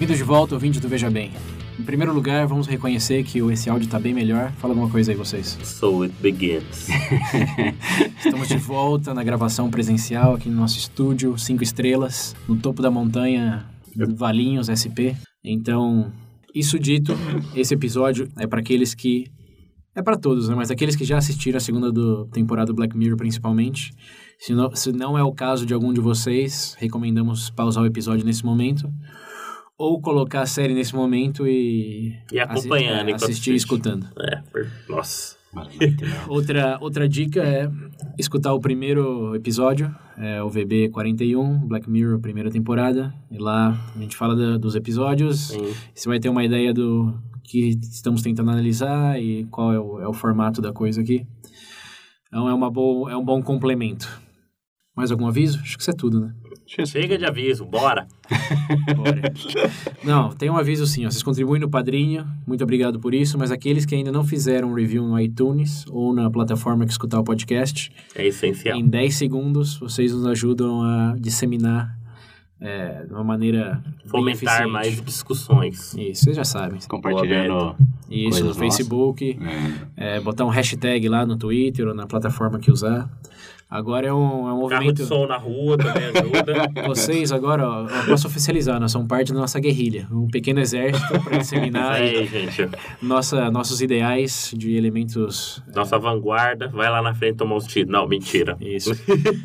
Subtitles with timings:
[0.00, 1.30] Bem-vindos de volta, ouvinte do Veja Bem.
[1.78, 4.50] Em primeiro lugar, vamos reconhecer que esse áudio está bem melhor.
[4.52, 5.58] Fala alguma coisa aí, vocês.
[5.62, 6.88] So it begins.
[8.16, 12.90] Estamos de volta na gravação presencial aqui no nosso estúdio, cinco estrelas, no topo da
[12.90, 13.66] montanha,
[14.16, 15.12] Valinhos SP.
[15.44, 16.10] Então,
[16.54, 17.12] isso dito,
[17.54, 19.26] esse episódio é para aqueles que
[19.94, 20.54] é para todos, né?
[20.54, 23.92] Mas aqueles que já assistiram a segunda do, temporada do Black Mirror, principalmente.
[24.38, 28.24] Se não, se não é o caso de algum de vocês, recomendamos pausar o episódio
[28.24, 28.90] nesse momento.
[29.80, 32.14] Ou colocar a série nesse momento e...
[32.30, 34.06] E acompanhando assi é, assistir e escutando.
[34.20, 34.68] É, por...
[34.86, 35.38] nossa.
[36.28, 37.66] outra, outra dica é
[38.18, 43.14] escutar o primeiro episódio, é o VB41, Black Mirror, primeira temporada.
[43.30, 45.48] E lá a gente fala da, dos episódios.
[45.48, 45.72] Sim.
[45.94, 50.06] Você vai ter uma ideia do que estamos tentando analisar e qual é o, é
[50.06, 51.26] o formato da coisa aqui.
[52.28, 54.06] Então é, uma boa, é um bom complemento.
[54.94, 55.58] Mais algum aviso?
[55.60, 56.34] Acho que isso é tudo, né?
[56.86, 58.06] Chega de aviso, bora!
[58.96, 59.32] bora.
[60.04, 61.04] Não, tem um aviso sim.
[61.04, 64.70] Ó, vocês contribuem no Padrinho, muito obrigado por isso, mas aqueles que ainda não fizeram
[64.70, 67.90] um review no iTunes ou na plataforma que escutar o podcast...
[68.14, 68.78] É essencial.
[68.78, 71.99] Em 10 segundos, vocês nos ajudam a disseminar
[72.60, 75.94] é, de uma maneira fomentar mais discussões.
[75.94, 76.78] Isso, vocês já sabem.
[76.88, 77.74] Compartilhando.
[78.10, 79.38] Isso, no Facebook.
[79.96, 80.16] É.
[80.16, 83.08] É, botar um hashtag lá no Twitter ou na plataforma que usar.
[83.70, 84.70] Agora é um, é um movimento.
[84.80, 86.68] Carro de som na rua também ajuda.
[86.88, 90.08] Vocês agora, ó, eu posso oficializar, nós somos parte da nossa guerrilha.
[90.10, 92.68] Um pequeno exército para disseminar aí, gente.
[93.00, 95.62] Nossa, nossos ideais de elementos.
[95.72, 97.92] Nossa vanguarda, vai lá na frente tomar os tiros.
[97.92, 98.56] Não, mentira.
[98.60, 98.90] Isso.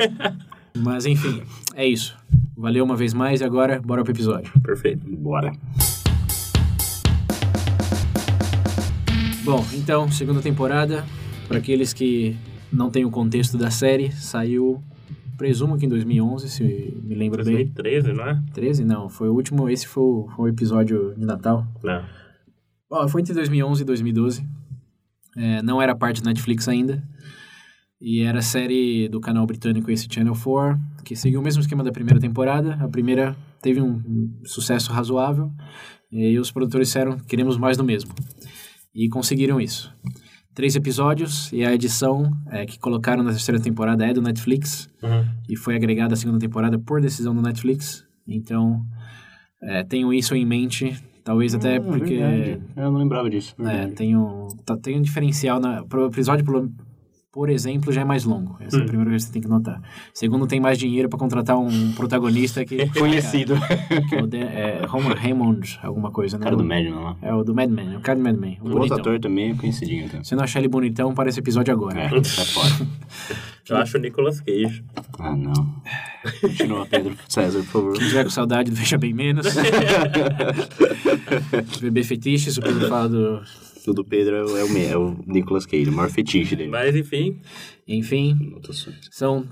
[0.75, 1.43] Mas enfim,
[1.75, 2.17] é isso.
[2.57, 4.51] Valeu uma vez mais e agora bora pro episódio.
[4.61, 5.05] Perfeito.
[5.05, 5.51] Bora.
[9.43, 11.05] Bom, então, segunda temporada.
[11.47, 12.35] Para aqueles que
[12.71, 14.81] não têm o contexto da série, saiu,
[15.37, 16.63] presumo que em 2011, se
[17.03, 18.13] me lembro 2013, bem.
[18.13, 18.43] 2013, não é?
[18.53, 19.09] 13, não.
[19.09, 21.67] Foi o último, esse foi o, foi o episódio de Natal.
[21.83, 22.03] Não.
[22.89, 24.47] Bom, foi entre 2011 e 2012.
[25.35, 27.03] É, não era parte da Netflix ainda.
[28.07, 31.91] E era série do canal britânico esse Channel 4, que seguiu o mesmo esquema da
[31.91, 32.75] primeira temporada.
[32.75, 35.51] A primeira teve um sucesso razoável,
[36.11, 38.13] e os produtores disseram, queremos mais do mesmo.
[38.93, 39.91] E conseguiram isso.
[40.53, 45.25] Três episódios, e a edição é, que colocaram na terceira temporada é do Netflix, uhum.
[45.49, 48.05] e foi agregada à segunda temporada por decisão do Netflix.
[48.27, 48.85] Então,
[49.63, 50.95] é, tenham isso em mente,
[51.25, 52.17] Talvez até hum, porque.
[52.17, 52.61] Verdade.
[52.75, 53.55] Eu não lembrava disso.
[53.65, 55.59] É, tem um, tá, tem um diferencial.
[55.59, 56.45] Na, pro episódio,
[57.35, 58.55] por exemplo, já é mais longo.
[58.61, 58.79] Essa hum.
[58.79, 58.87] é a hum.
[58.87, 59.81] primeira coisa que você tem que notar.
[60.13, 62.79] Segundo, tem mais dinheiro para contratar um protagonista que...
[62.85, 63.55] É conhecido.
[64.07, 66.45] que é o de, é, Homer Hammond, alguma coisa, né?
[66.45, 67.17] cara do Mad Men lá.
[67.21, 68.57] É o do Mad Men, o cara do Mad Men.
[68.61, 70.05] O, o outro ator também é conhecidinho.
[70.05, 70.23] Então.
[70.23, 71.99] Se não achar ele bonitão, para esse episódio agora.
[71.99, 72.87] É, tá fora.
[73.67, 74.83] Eu acho o Nicolas Cage.
[75.19, 75.75] Ah, não.
[76.39, 77.97] Continua, Pedro César, por favor.
[77.97, 79.47] Quem tiver com saudade, veja bem menos.
[81.81, 83.41] Bebê fetiches, o Pedro fala do
[83.89, 86.69] o do Pedro é o, é o Nicolas Cage, o maior fetiche dele.
[86.69, 87.41] Mas enfim.
[87.87, 88.35] Enfim.
[89.11, 89.47] São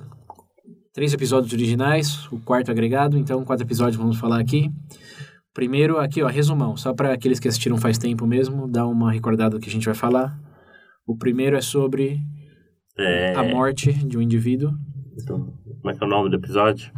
[0.94, 4.70] três episódios originais, o quarto agregado, então quatro episódios vamos falar aqui.
[5.54, 9.58] Primeiro, aqui, ó, resumão, só para aqueles que assistiram faz tempo mesmo, dar uma recordada
[9.58, 10.36] do que a gente vai falar.
[11.06, 12.20] O primeiro é sobre
[12.98, 13.36] é...
[13.36, 14.72] a morte de um indivíduo.
[15.22, 16.92] Então, como é que é o nome do episódio?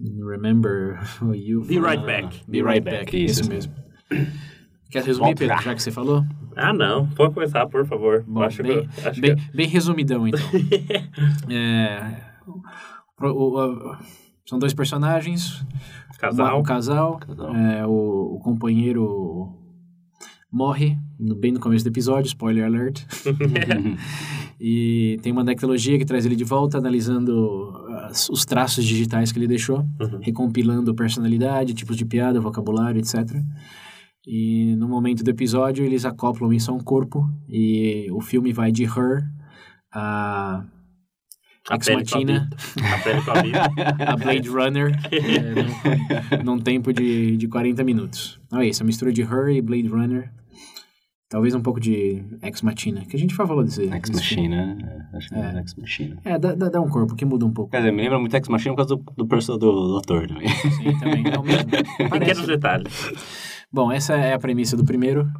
[0.00, 0.98] Remember
[1.34, 1.62] you.
[1.62, 2.42] Be right back.
[2.48, 3.72] Be right back, isso, isso mesmo.
[4.90, 6.24] Quer resumir, Pedro, já que você falou?
[6.56, 7.06] Ah, não.
[7.10, 8.24] Pode começar, por favor.
[8.26, 9.56] Bom, acho bem, que, acho bem, que...
[9.56, 10.40] bem resumidão, então.
[11.48, 12.16] é,
[13.20, 13.96] o, o, o,
[14.44, 15.64] são dois personagens.
[16.18, 16.56] Casal.
[16.56, 17.18] Um, um casal.
[17.18, 17.54] casal.
[17.54, 19.56] É, o, companheiro
[20.50, 20.98] morre
[21.38, 23.04] bem no começo do episódio, spoiler alert.
[24.60, 29.38] e tem uma tecnologia que traz ele de volta, analisando as, os traços digitais que
[29.38, 30.18] ele deixou, uhum.
[30.20, 33.40] recompilando personalidade, tipos de piada, vocabulário, etc.
[34.26, 38.70] E no momento do episódio eles acoplam isso a um corpo e o filme vai
[38.70, 39.24] de Her
[39.92, 40.64] a
[41.70, 42.50] Ex Machina,
[42.82, 48.40] a, a Blade Runner, é, num, num, tempo de, de 40 minutos.
[48.46, 50.32] Então é isso, a mistura de Her e Blade Runner.
[51.28, 53.84] Talvez um pouco de Ex Machina, que a gente falou desse.
[53.84, 54.10] Ex.
[54.10, 54.76] Machina.
[55.12, 56.18] é, Acho que é Ex Machina.
[56.24, 57.70] É, dá, dá, um corpo que muda um pouco.
[57.70, 60.26] Quer dizer, me lembra muito Ex Machina por causa do, do personagem do, do ator
[60.26, 60.48] também.
[60.48, 61.24] Sim, também.
[61.32, 61.70] É o mesmo.
[62.10, 63.10] Pequenos detalhes.
[63.72, 65.30] Bom, essa é a premissa do primeiro.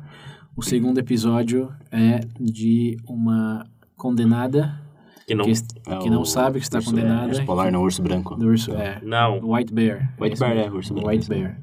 [0.56, 3.64] O segundo episódio é de uma
[3.96, 4.80] condenada
[5.26, 5.44] Que não...
[5.44, 5.52] que,
[5.86, 7.28] É que não sabe que está urso- condenada.
[7.28, 8.36] Urso polar, não, urso branco.
[8.36, 9.40] do urso, é, Não.
[9.52, 10.14] White Bear.
[10.20, 11.08] White Esse Bear, é, urso branco.
[11.08, 11.60] White Bear.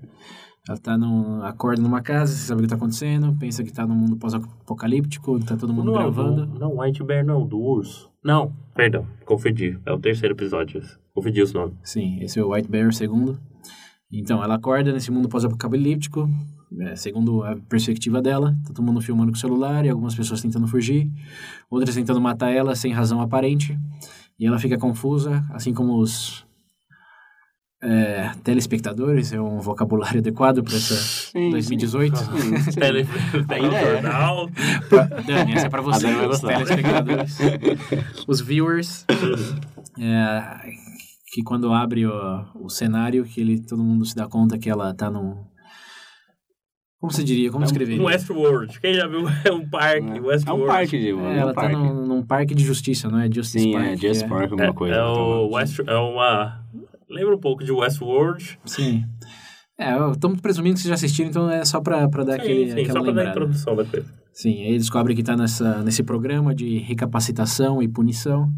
[0.67, 3.87] Ela tá num, acorda numa casa, você sabe o que tá acontecendo, pensa que tá
[3.87, 6.45] num mundo pós-apocalíptico, tá todo mundo Não, gravando.
[6.45, 8.09] do- não, White Bear não, do urso.
[8.21, 9.79] Não, perdão, confundi.
[9.85, 10.81] É o terceiro episódio.
[11.13, 11.75] Confundi os nomes.
[11.83, 13.39] Sim, esse é o White Bear, o segundo.
[14.11, 16.29] Então, ela acorda nesse mundo pós-apocalíptico,
[16.81, 18.55] é, segundo a perspectiva dela.
[18.65, 21.11] Tá todo mundo filmando com o celular e algumas pessoas tentando fugir,
[21.69, 23.77] outras tentando matar ela sem razão aparente.
[24.39, 26.47] E ela fica confusa, assim como os
[27.81, 31.51] é, telespectadores, é um vocabulário adequado para essa sim.
[31.51, 32.13] 2018.
[32.73, 33.03] Tele...
[33.03, 34.01] Um Ainda é.
[35.25, 37.37] Dani, essa é pra você, os telespectadores.
[38.27, 39.05] os viewers.
[39.99, 40.59] é,
[41.31, 44.93] que quando abre o, o cenário, que ele, todo mundo se dá conta que ela
[44.93, 45.35] tá num...
[46.99, 47.51] Como você diria?
[47.51, 47.99] Como escrever?
[47.99, 48.79] Um Westworld.
[48.79, 49.25] Quem já viu?
[49.45, 50.17] É um parque.
[50.17, 50.63] É Westworld.
[50.63, 51.09] um parque de.
[51.09, 51.73] É, um ela parque.
[51.73, 53.25] tá num, num parque de justiça, não é?
[53.31, 53.85] Justice Sim, Park.
[53.85, 54.27] é Just é.
[54.27, 54.95] Park, alguma É, coisa.
[54.95, 55.79] é o West...
[55.85, 56.63] É uma...
[57.09, 58.59] Lembra um pouco de Westworld.
[58.65, 59.05] Sim.
[59.79, 62.65] É, estamos presumindo que vocês já assistiram, então é só pra, pra dar Sim, aquele,
[62.71, 63.29] sim, aquela só pra dar a lembrada.
[63.29, 64.07] introdução da coisa.
[64.33, 68.51] Sim, aí descobre que está nessa, nesse programa de recapacitação e punição,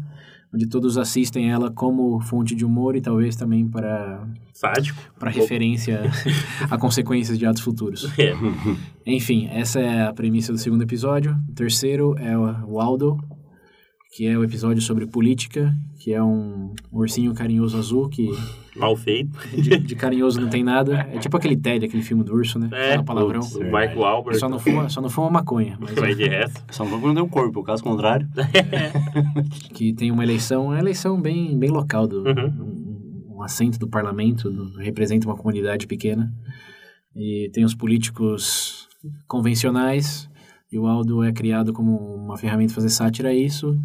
[0.52, 5.00] onde todos assistem ela como fonte de humor e talvez também para, Sádico.
[5.18, 6.02] para referência
[6.70, 8.10] a consequências de atos futuros.
[8.18, 8.34] É.
[9.06, 11.36] Enfim, essa é a premissa do segundo episódio.
[11.48, 13.18] O terceiro é o Aldo,
[14.12, 18.28] que é o episódio sobre política, que é um ursinho carinhoso azul que
[18.76, 19.36] Mal feito.
[19.54, 21.06] de, de carinhoso não tem nada.
[21.12, 22.68] É tipo aquele Ted, aquele filme do urso, né?
[22.72, 23.40] É, Fala palavrão.
[23.40, 23.56] putz.
[23.56, 24.38] O Mark Wahlberg.
[24.38, 25.76] Só não fuma, só não fuma maconha.
[25.80, 26.62] Mas Vai de resto.
[26.70, 28.28] Só não não tem um corpo, caso contrário.
[29.74, 33.26] que tem uma eleição, uma eleição bem, bem local, do, Uhum.
[33.28, 36.32] um, um assento do parlamento, do- representa uma comunidade pequena.
[37.14, 38.88] E tem os políticos
[39.26, 40.29] convencionais,
[40.72, 43.78] e o Aldo é criado como uma ferramenta de fazer sátira a isso,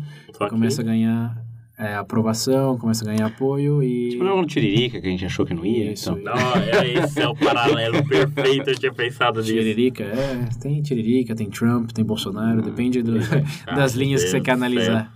[0.49, 1.45] começa a ganhar
[1.77, 4.11] é, aprovação, começa a ganhar apoio e...
[4.11, 5.91] Tipo, não é um Tiririca que a gente achou que não ia.
[5.91, 6.23] Isso, então.
[6.23, 8.69] Não, é, esse é o paralelo perfeito.
[8.69, 9.51] Eu tinha pensado nisso.
[9.51, 13.19] Tiririca, é, tem Tiririca, tem Trump, tem Bolsonaro, depende do-
[13.67, 15.13] Ah, das linhas que você Deus quer analisar.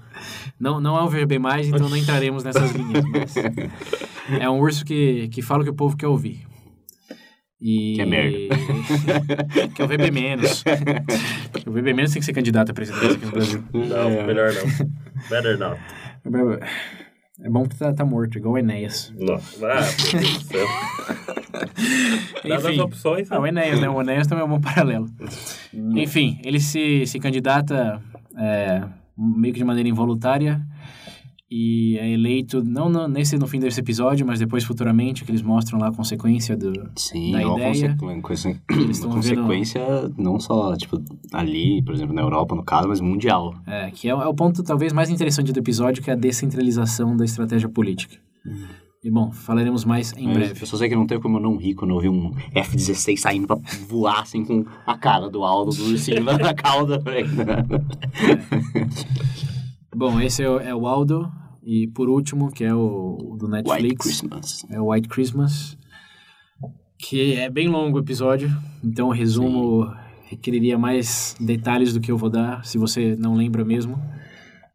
[0.59, 3.05] Não, não é um VB mais, então não entraremos nessas linhas.
[3.05, 3.35] Mas
[4.41, 6.45] é um urso que, que fala o que o povo quer ouvir.
[7.61, 7.93] E...
[7.95, 8.37] Que é merda.
[9.75, 10.63] que é o VB menos.
[11.65, 13.63] O VB menos tem que ser candidato a presidência aqui no Brasil.
[13.73, 14.87] Não, melhor não.
[15.29, 15.79] Better not.
[17.41, 19.13] É bom que tá, tá morto, igual o Enéas.
[19.17, 19.35] Não.
[19.35, 19.79] Ah,
[20.13, 20.67] meu Deus do céu.
[22.43, 22.81] Dadas as Enfim.
[22.81, 23.89] opções, Ah, o Enéas, né?
[23.89, 25.07] O Enéas também é um bom paralelo.
[25.73, 28.01] Enfim, ele se, se candidata
[28.37, 28.83] é,
[29.17, 30.61] meio que de maneira involuntária
[31.51, 35.41] e é eleito, não no, nesse, no fim desse episódio, mas depois futuramente, que eles
[35.41, 36.71] mostram lá a consequência do...
[36.95, 37.95] Sim, da é ideia.
[37.97, 38.21] consequ...
[38.21, 39.81] coisa- Eles uma tão vendo- consequência
[40.17, 41.01] não só, tipo,
[41.33, 43.55] ali, por exemplo, na Europa, no caso, mas mundial.
[43.65, 46.15] É, que é, o- é o ponto talvez mais interessante do episódio, que é a
[46.15, 48.15] descentralização da estratégia política.
[49.03, 50.61] E bom, falaremos mais em Mas breve.
[50.61, 53.17] Eu só sei que não tem como eu não rir quando eu vi um F-16
[53.17, 56.99] saindo pra voar, assim, com a cara do Aldo, do ursinho na na cauda.
[56.99, 57.29] velho.
[59.95, 61.29] Bom, esse é o, é o Aldo,
[61.69, 64.05] e por último, que é o, o do White Netflix.
[64.05, 64.65] Christmas.
[64.71, 65.77] é o White Christmas,
[66.97, 68.49] que é bem longo o episódio,
[68.83, 69.85] então o resumo
[70.25, 74.01] requeriria mais detalhes do que eu vou dar, se você não lembra mesmo.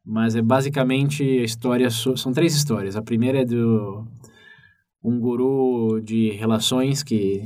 [0.06, 2.94] Mas é basicamente a história, são três histórias.
[2.94, 4.06] A primeira é do
[5.02, 7.42] um guru de relações que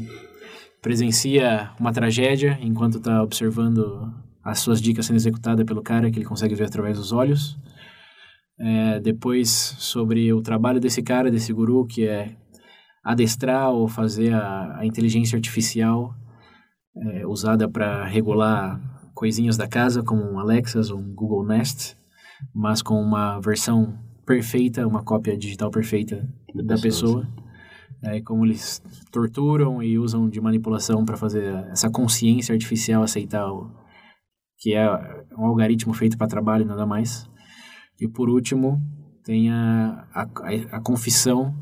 [0.83, 4.12] presencia uma tragédia enquanto está observando
[4.45, 7.57] as suas dicas sendo executadas pelo cara que ele consegue ver através dos olhos.
[8.61, 9.49] É, depois
[9.79, 12.35] sobre o trabalho desse cara, desse guru, que é
[13.05, 16.15] adestrar ou fazer a, a inteligência artificial
[16.97, 18.81] é, usada para regular
[19.15, 21.97] coisinhas da casa, como um Alexas ou um Google Nest,
[22.55, 27.27] mas com uma versão perfeita, uma cópia digital perfeita da pessoa.
[28.03, 33.73] É, como eles torturam e usam de manipulação para fazer essa consciência artificial aceitar o,
[34.59, 34.87] que é
[35.37, 37.27] um algoritmo feito para trabalho e nada mais.
[38.00, 38.81] E por último,
[39.25, 40.23] tem a, a,
[40.73, 41.55] a confissão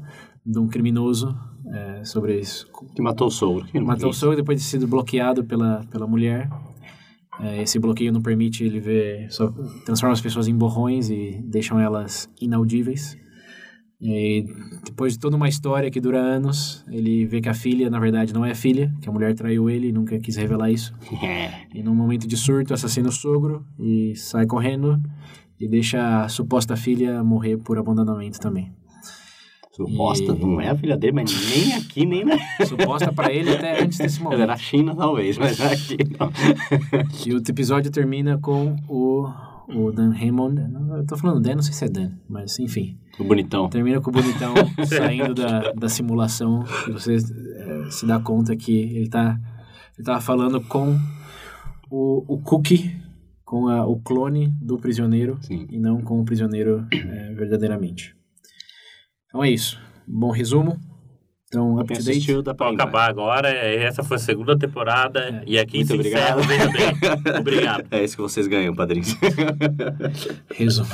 [0.45, 1.37] de um criminoso
[1.73, 2.69] é, sobre isso.
[2.95, 3.67] Que matou o sogro.
[3.75, 6.49] Não Matou o sogro depois de ter sido bloqueado pela, pela mulher.
[7.41, 9.53] É, esse bloqueio não permite ele ver, só
[9.85, 13.17] transforma as pessoas em borrões e deixam elas inaudíveis.
[14.01, 14.45] E
[14.85, 18.33] depois de toda uma história que dura anos, ele vê que a filha, na verdade,
[18.33, 20.95] não é a filha, que a mulher traiu ele e nunca quis revelar isso.
[21.75, 24.99] E num momento de surto, assassina o sogro e sai correndo
[25.61, 28.73] e deixa a suposta filha morrer por abandonamento também.
[29.73, 32.37] Suposta, E- não é a filha dele, mas nem aqui, nem na...
[32.65, 34.47] Suposta pra ele até antes desse é momento.
[34.47, 36.31] na China, talvez, mas é aqui, não.
[37.27, 39.29] E o episódio termina com o,
[39.69, 40.59] o Dan Hammond.
[40.97, 42.99] Eu tô falando Dan, não sei se é Dan, mas enfim.
[43.19, 43.69] O bonitão.
[43.69, 44.55] Termina com o bonitão
[44.87, 49.39] saindo da, da simulação e você eh, se dá conta que ele tá
[49.99, 50.99] ele tava falando com
[51.91, 52.95] o, o Cookie,
[53.47, 55.67] com a- o clone do prisioneiro Sim.
[55.71, 58.15] e não com o prisioneiro eh, verdadeiramente.
[59.29, 59.81] Então é isso.
[60.07, 60.79] Bom resumo.
[61.49, 62.11] Então, up to date.
[62.11, 63.49] assistiu, dá pra acabar agora.
[63.49, 65.21] é, Essa foi a segunda temporada.
[65.21, 65.45] É.
[65.47, 66.39] E aqui Muito se encerra obrigado.
[66.41, 67.39] o verdadeiro.
[67.41, 67.87] Obrigado.
[67.93, 69.15] É isso que vocês ganham, padrinhos.
[70.53, 70.89] Resumo.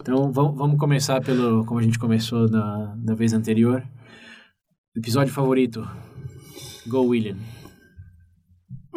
[0.00, 3.84] então vamos, vamos começar pelo como a gente começou na, na vez anterior.
[4.96, 5.88] Episódio favorito.
[6.88, 7.36] Go William.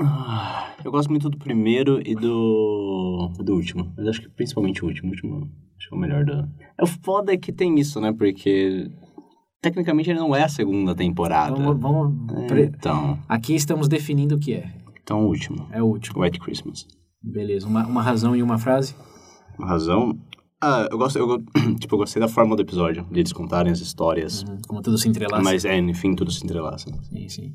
[0.06, 3.92] Ah, Eu gosto muito do primeiro e do, do último.
[3.98, 5.10] Mas acho que principalmente o último.
[5.10, 6.34] O último acho que é o melhor do.
[6.78, 8.12] É o foda é que tem isso, né?
[8.12, 8.90] Porque
[9.62, 11.56] tecnicamente ele não é a segunda temporada.
[11.56, 14.74] Vamos, vamos É, pre- Então, Aqui estamos definindo o que é.
[15.02, 15.68] então o último.
[15.72, 16.22] É o último.
[16.22, 16.86] White Christmas.
[17.22, 17.68] Beleza.
[17.68, 18.96] Uma, uma razão e uma frase.
[19.58, 20.20] Uma razão.
[20.62, 21.42] Ah, eu gosto, eu,
[21.80, 24.44] tipo, eu gostei da forma do episódio, de eles contarem as histórias.
[24.44, 25.44] Uhum, Como tudo se entrelaça.
[25.44, 26.90] Mas é, enfim, tudo se entrelaça.
[27.04, 27.54] Sim, sim.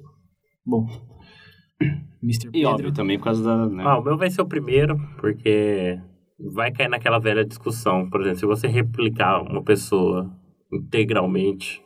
[0.65, 0.87] Bom.
[2.23, 2.49] Mr.
[2.49, 2.69] E Pedro.
[2.71, 3.67] óbvio, também por causa da.
[3.67, 3.85] Né?
[3.87, 5.99] Ah, o meu vai ser o primeiro, porque
[6.39, 8.09] vai cair naquela velha discussão.
[8.09, 10.31] Por exemplo, se você replicar uma pessoa
[10.73, 11.83] integralmente,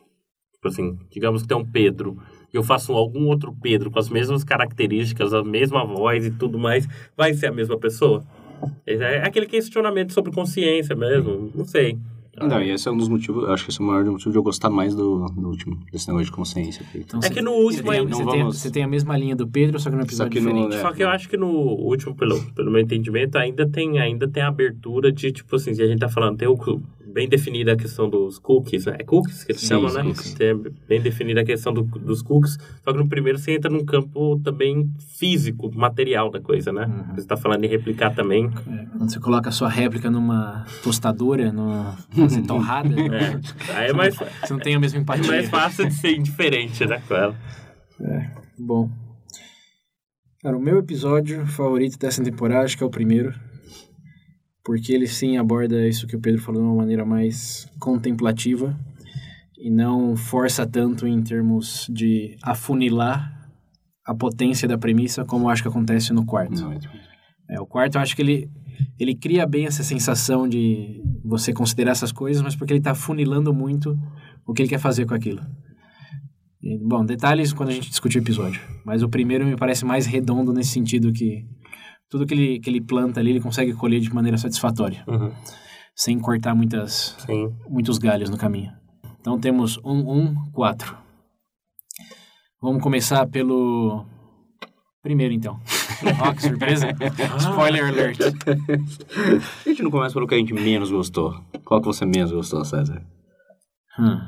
[0.53, 2.17] tipo assim, digamos que tem um Pedro,
[2.53, 6.59] e eu faço algum outro Pedro com as mesmas características, a mesma voz e tudo
[6.59, 6.87] mais,
[7.17, 8.23] vai ser a mesma pessoa?
[8.85, 11.97] É aquele questionamento sobre consciência mesmo, não sei.
[12.35, 14.31] Não, e esse é um dos motivos, eu acho que esse é o maior motivo
[14.31, 16.83] de eu gostar mais do, do último, desse negócio de consciência.
[16.83, 18.83] porque- Então, É que no último você, tem, ainda- você, Não tem, vamos- você tem
[18.83, 20.75] a mesma linha do Pedro, só que no episódio que no- diferente.
[20.75, 20.81] é.
[20.81, 24.41] Só que eu acho que no último, pelo, pelo meu entendimento, ainda tem, ainda tem
[24.41, 26.55] a abertura de, tipo assim, se a gente tá falando, tem o,
[27.13, 28.95] bem definida a questão dos cookies, né?
[28.99, 30.01] É cookies que eles Sim, chamam, né?
[30.03, 30.33] cookies.
[30.33, 30.55] Tem
[30.87, 34.39] bem definida a questão do- dos cookies, só que no primeiro você entra num campo
[34.43, 36.85] também físico, material da coisa, né?
[36.85, 37.15] Uhum.
[37.15, 38.45] Você tá falando em replicar também.
[38.67, 43.93] É, quando você coloca a sua réplica numa tostadora, numa fazer torrada, É, aí é
[43.93, 45.27] mais, você não tem a mesma é empatia.
[45.27, 47.35] mais fácil de ser indiferente, né, com ela.
[48.57, 48.89] Bom.
[50.41, 53.33] Cara, o meu episódio favorito dessa temporada, acho que é o primeiro.
[54.63, 58.77] Porque ele sim aborda isso que o Pedro falou de uma maneira mais contemplativa.
[59.57, 63.31] E não força tanto em termos de afunilar
[64.05, 66.61] a potência da premissa, como eu acho que acontece no quarto.
[66.61, 66.93] Não, é tipo-
[67.49, 68.49] É, o quarto, eu acho que ele,
[68.99, 73.53] ele cria bem essa sensação de você considerar essas coisas, mas porque ele está funilando
[73.53, 73.97] muito
[74.45, 75.41] o que ele quer fazer com aquilo.
[76.61, 78.61] E, bom, detalhes quando a gente discutir o episódio.
[78.85, 81.45] Mas o primeiro me parece mais redondo nesse sentido que
[82.13, 85.31] tudo que ele, que ele planta ali, ele consegue colher de maneira satisfatória, Uhum.
[85.95, 87.51] sem cortar muitas, Sim.
[87.67, 88.71] muitos galhos no caminho.
[89.19, 90.95] Então temos um, um, quatro.
[92.61, 94.05] Vamos começar pelo
[95.01, 95.59] primeiro, então.
[96.21, 96.89] Ó, que surpresa.
[97.39, 98.19] Spoiler alert.
[99.65, 101.33] A gente não começa pelo que a gente menos gostou.
[101.65, 103.01] Qual que você menos gostou, César?
[103.99, 104.19] Hum.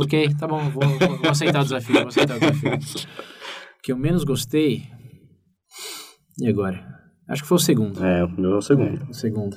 [0.00, 2.72] ok, tá bom, vou, vou- vou aceitar o desafio, vou aceitar o desafio.
[3.78, 4.88] O que eu menos gostei...
[6.40, 7.00] E agora?
[7.28, 8.04] Acho que foi o segundo.
[8.04, 9.02] É, o meu é o segundo.
[9.08, 9.56] O segundo.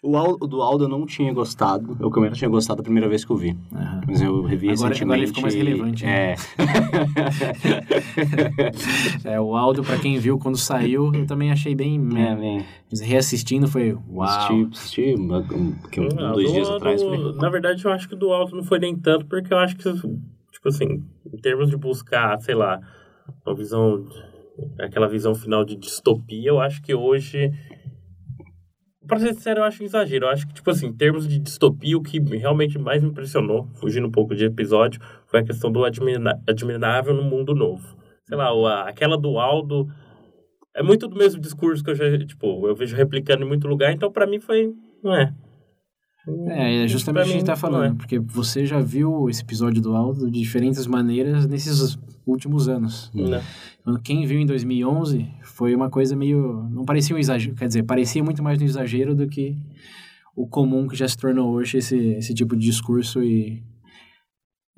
[0.00, 1.96] O, Al- o do Aldo eu não tinha gostado.
[2.00, 3.56] Eu também não tinha gostado a primeira vez que eu vi.
[3.74, 4.00] Aham.
[4.06, 5.02] Mas eu revi Agora- recentemente.
[5.02, 6.32] agora ele ficou mais relevante, né?
[6.32, 6.36] É.
[9.24, 11.96] É, o áudio, pra quem viu quando saiu, eu também achei bem...
[12.16, 12.64] é, bem.
[12.90, 13.96] Mas Reassistindo foi...
[14.10, 14.28] Uau!
[14.28, 17.02] Assisti, assisti uma- um, que um, Ah, dois do- dias atrás.
[17.02, 19.58] do- falei, na verdade, eu acho que do alto não foi nem tanto, porque eu
[19.58, 22.80] acho que, tipo assim, em termos de buscar, sei lá,
[23.44, 24.06] uma visão,
[24.78, 27.50] aquela visão final de distopia, eu acho que hoje.
[29.06, 30.26] Pra ser sincero, eu acho um exagero.
[30.26, 33.66] Eu acho que, tipo assim, em termos de distopia, o que realmente mais me impressionou,
[33.76, 37.96] fugindo um pouco de episódio, foi a questão do admirável no mundo novo.
[38.26, 39.88] Sei lá, aquela do Aldo.
[40.76, 43.92] É muito do mesmo discurso que eu já, tipo, eu vejo replicando em muito lugar,
[43.92, 44.74] então pra mim foi.
[45.02, 45.34] Não é.
[46.48, 47.94] É, é justamente o que a gente tá falando, não é.
[47.94, 53.10] porque você já viu esse episódio do Aldo de diferentes maneiras nesses últimos anos.
[53.14, 53.42] Né?
[53.82, 56.68] Quando Quem viu em 2011 foi uma coisa meio...
[56.70, 59.56] Não parecia um exagero, quer dizer, parecia muito mais um exagero do que
[60.36, 63.62] o comum que já se tornou hoje esse, esse tipo de discurso e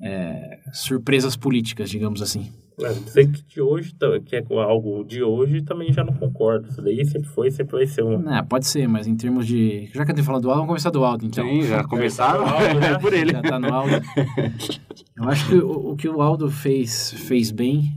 [0.01, 2.51] é, surpresas políticas, digamos assim.
[2.89, 6.67] Dizer que de hoje, tá- que é algo de hoje, também já não concordo.
[6.67, 8.29] Isso daí sempre foi, sempre vai ser um.
[8.33, 9.89] É, pode ser, mas em termos de.
[9.93, 11.45] Já que eu tenho falado do Aldo, vamos começar do Aldo, então.
[11.45, 12.93] Sim, já começaram Aldo, né?
[12.93, 13.31] é por ele.
[13.31, 13.95] Já tá no Aldo.
[15.17, 17.91] Eu acho que o, o que o Aldo fez, fez bem,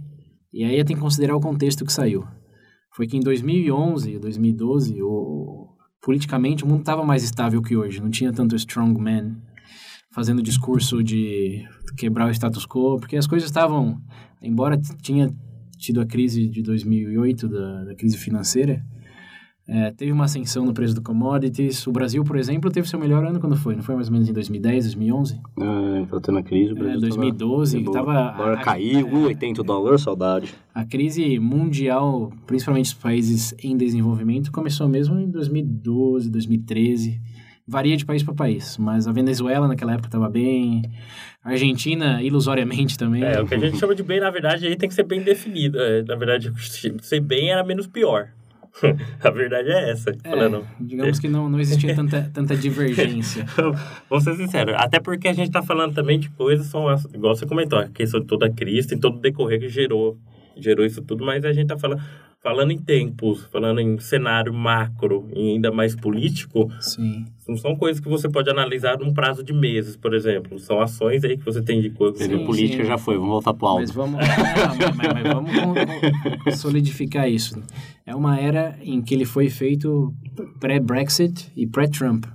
[0.52, 2.24] e aí tem que considerar o contexto que saiu.
[2.94, 5.68] Foi que em 2011, 2012, o,
[6.00, 8.00] politicamente o mundo estava mais estável que hoje.
[8.00, 9.36] Não tinha tanto strongman
[10.14, 11.64] fazendo discurso de
[11.96, 14.00] quebrar o status quo, porque as coisas estavam,
[14.40, 15.28] embora tinha
[15.78, 18.82] tido a crise de 2008, da, da crise financeira,
[19.66, 21.86] é, teve uma ascensão no preço do commodities.
[21.86, 23.74] O Brasil, por exemplo, teve seu melhor ano quando foi?
[23.74, 25.40] Não foi mais ou menos em 2010, 2011?
[25.58, 28.12] Ah, tá tendo a crise, o É, Brasil 2012, que tava...
[28.14, 28.28] tava...
[28.34, 30.54] Agora a- caiu, 1,80 o dólar, saudade.
[30.74, 37.20] A crise mundial, principalmente os países em desenvolvimento, começou mesmo em 2012, 2013.
[37.66, 40.82] Varia de país para país, mas a Venezuela naquela época estava bem.
[41.42, 43.22] A Argentina, ilusoriamente também.
[43.22, 45.22] É, o que a gente chama de bem, na verdade, aí tem que ser bem
[45.22, 45.80] definido.
[45.80, 46.52] É, na verdade,
[47.02, 48.28] ser bem era menos pior.
[49.22, 50.10] a verdade é essa.
[50.10, 50.66] É, Falando.
[50.80, 53.46] digamos que não, não existia tanta, tanta divergência.
[54.10, 57.46] Vou ser sincero, até porque a gente tá falando também de coisas, são igual você
[57.46, 60.18] comentou, a questão de toda a crise, tem todo o decorrer que gerou,
[60.56, 62.02] gerou isso tudo, mas a gente tá falando,
[62.44, 67.24] falando em tempos, falando em cenário macro e ainda mais político, Sim.
[67.48, 70.58] não são coisas que você pode analisar num prazo de meses, por exemplo.
[70.58, 72.18] São ações aí que você tem de coisas.
[72.18, 72.88] Teve Sim, política, sim.
[72.88, 73.92] já foi, vamos voltar pro Mas alto.
[73.94, 75.50] vamos, não, mas, mas vamos
[76.44, 77.60] com- solidificar isso.
[78.04, 80.14] É uma era em que ele foi feito
[80.60, 82.26] pré-Brexit e pré-Trump.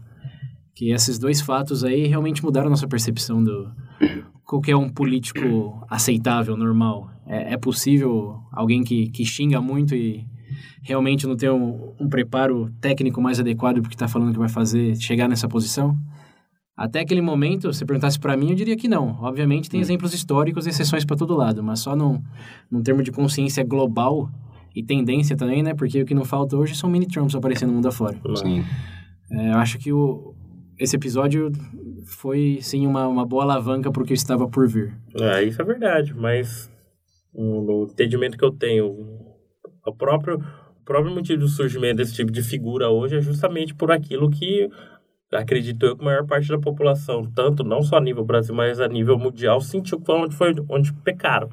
[0.76, 3.70] Que esses dois fatos aí realmente mudaram a nossa percepção do
[4.46, 7.12] qualquer um político aceitável, normal.
[7.30, 10.26] É, é possível alguém que, que xinga muito e
[10.82, 14.96] realmente não tem um, um preparo técnico mais adequado porque está falando que vai fazer
[14.96, 15.96] chegar nessa posição?
[16.76, 19.18] Até aquele momento, se perguntasse para mim, eu diria que não.
[19.22, 22.24] Obviamente tem exemplos históricos e exceções para todo lado, mas só num,
[22.72, 24.30] num termo de consciência global
[24.74, 25.74] e tendência também, né?
[25.74, 28.18] Porque o que não falta hoje são mini-Trumps aparecendo no mundo afora.
[28.36, 28.64] Sim.
[29.30, 30.34] É, eu acho que o,
[30.80, 31.52] esse episódio
[32.06, 34.94] foi, sim, uma, uma boa alavanca para o que estava por vir.
[35.14, 36.79] É, isso é verdade, mas hum,
[37.34, 38.86] no entendimento que eu tenho,
[39.86, 43.92] o próprio, o próprio motivo do surgimento desse tipo de figura hoje é justamente por
[43.92, 44.70] aquilo que
[45.32, 48.80] acredito eu que a maior parte da população, tanto não só a nível Brasil, mas
[48.80, 51.50] a nível mundial, sentiu onde, foi onde pecaram.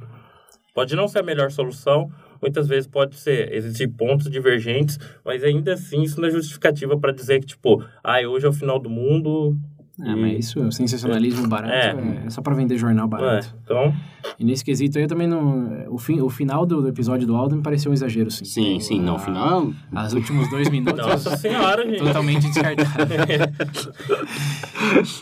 [0.75, 2.11] Pode não ser a melhor solução,
[2.41, 7.13] muitas vezes pode ser existir pontos divergentes, mas ainda assim isso não é justificativa para
[7.13, 9.57] dizer que, tipo, ah, hoje é o final do mundo.
[10.01, 11.91] Ah, e- mas isso, o sensacionalismo barato, É.
[12.23, 13.55] é, é só para vender jornal É, barato.
[13.65, 13.95] então,
[14.39, 15.87] E nesse quesito aí eu também não...
[15.89, 18.45] O, fim, o final do, do episódio do Aldo me pareceu um exagero, sim.
[18.45, 19.73] Sim, sim, não, Ah, final...
[20.07, 21.07] Os últimos dois minutos...
[21.07, 21.99] nossa senhora, gente.
[22.03, 23.17] Totalmente descartável.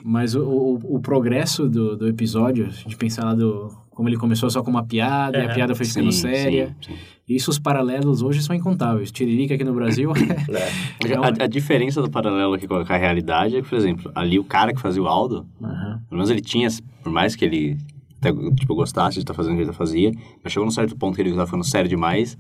[0.05, 3.71] Mas o, o, o progresso do, do episódio, se a gente pensar lá do...
[3.95, 5.55] Como ele começou só com uma piada, e a É.
[5.55, 6.77] piada foi ficando Sim, séria.
[6.81, 6.99] sim, sim.
[7.29, 9.11] Isso, os paralelos hoje são incontáveis.
[9.11, 10.13] Tiririca aqui no Brasil...
[11.07, 11.13] É.
[11.13, 14.11] É um- A, a diferença do paralelo aqui com a, realidade é que, por exemplo,
[14.15, 16.01] ali o cara que fazia o Aldo, Aham.
[16.09, 16.69] pelo menos ele tinha,
[17.03, 17.79] por mais que ele
[18.19, 21.15] até, tipo, gostasse de estar fazendo o que ele fazia, mas chegou num certo ponto
[21.15, 22.37] que ele estava ficando sério demais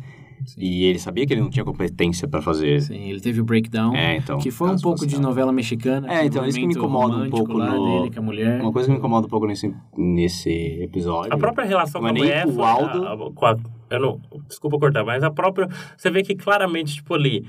[0.59, 2.81] e ele sabia que ele não tinha competência para fazer.
[2.83, 4.39] Sim, ele teve o breakdown, É, então.
[4.39, 6.13] que foi um pouco de novela mexicana.
[6.13, 8.61] É, então, isso que me incomoda um pouco lá no- dele com a mulher.
[8.61, 10.51] Uma coisa que me incomoda um pouco nesse, nesse
[10.83, 11.33] episódio.
[11.33, 12.63] A própria relação com é a mulher o.
[12.63, 13.05] Aldo.
[13.07, 13.57] a- a- com a-
[13.91, 15.69] eu não, desculpa cortar, mas a própria...
[15.97, 17.45] Você vê que claramente, tipo ali,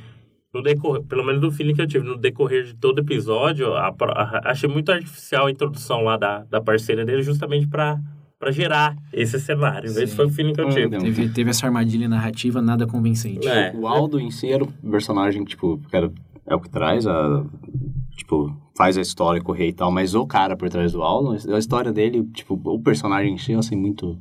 [0.53, 3.93] no decorrer, pelo menos do feeling que eu tive, no decorrer de todo episódio, a,
[4.45, 7.99] achei muito artificial a introdução lá da, da parceira dele, justamente pra,
[8.39, 9.89] pra gerar esse cenário.
[9.89, 10.03] Sim.
[10.03, 10.97] Esse foi o feeling que eu tive.
[10.97, 13.47] Teve, teve essa armadilha narrativa nada convincente.
[13.47, 13.73] É.
[13.75, 16.11] O Aldo em si era o personagem, tipo, que era,
[16.45, 17.45] é o que traz a.
[18.15, 21.57] Tipo, faz a história correr e tal, mas o cara por trás do Aldo, a
[21.57, 24.17] história dele, tipo, o personagem em si, eu assim, muito.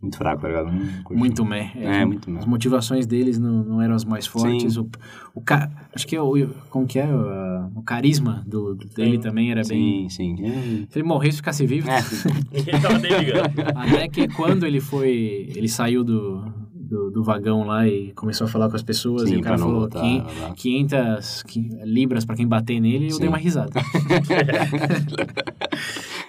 [0.00, 0.70] Muito fraco, tá ligado?
[1.10, 1.72] Muito meh.
[1.76, 2.38] É, muito meh.
[2.38, 4.74] As motivações deles não, não eram as mais fortes.
[4.74, 4.80] Sim.
[4.80, 4.90] O,
[5.34, 5.70] o ca...
[5.94, 6.48] Acho que é o.
[6.70, 7.06] Como que é?
[7.06, 9.20] O, o carisma do, do- dele Sim.
[9.20, 10.08] também era bem.
[10.08, 10.86] Sim, sim.
[10.88, 11.90] Se ele morresse e ficasse vivo.
[11.90, 12.00] É.
[12.52, 13.50] Ninguém tava nem ligando.
[13.74, 15.50] Até que quando ele foi.
[15.54, 16.44] Ele saiu do,
[16.92, 19.56] do, do vagão lá e começou a falar com as pessoas, Sim, e o cara
[19.56, 20.52] falou voltar, "Quin- lá.
[20.54, 23.20] 500 qui- libras pra quem bater nele, eu Sim.
[23.20, 23.72] dei uma risada.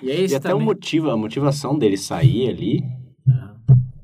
[0.02, 2.84] e é E esse até o motivo, a motivação dele sair ali,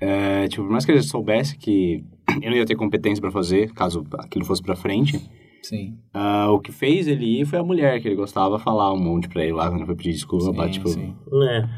[0.01, 2.03] é, tipo, por mais que ele soubesse que
[2.41, 5.19] eu não ia ter competência pra fazer, caso aquilo fosse pra frente,
[5.63, 5.97] Sim.
[6.13, 9.27] ah, o que fez ele ir foi a mulher que ele gostava falar um monte
[9.29, 10.89] pra ele lá quando ele foi pedir desculpa, Sim, tipo...
[10.89, 11.15] sim.
[11.49, 11.69] É.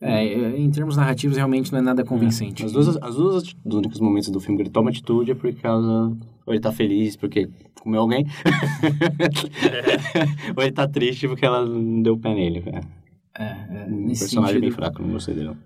[0.00, 2.64] É, em termos narrativos, realmente não é nada convincente.
[2.64, 5.52] As duas, as duas os únicos momentos do filme que ele toma atitude é por
[5.54, 6.16] causa.
[6.46, 7.48] Ou ele tá feliz porque
[7.80, 8.24] comeu alguém.
[10.56, 12.62] ou ele tá triste porque ela não deu pé nele.
[12.66, 12.98] É.
[13.38, 15.56] É, é, Um nesse personagem bem sentido, fraco, não gostei dele.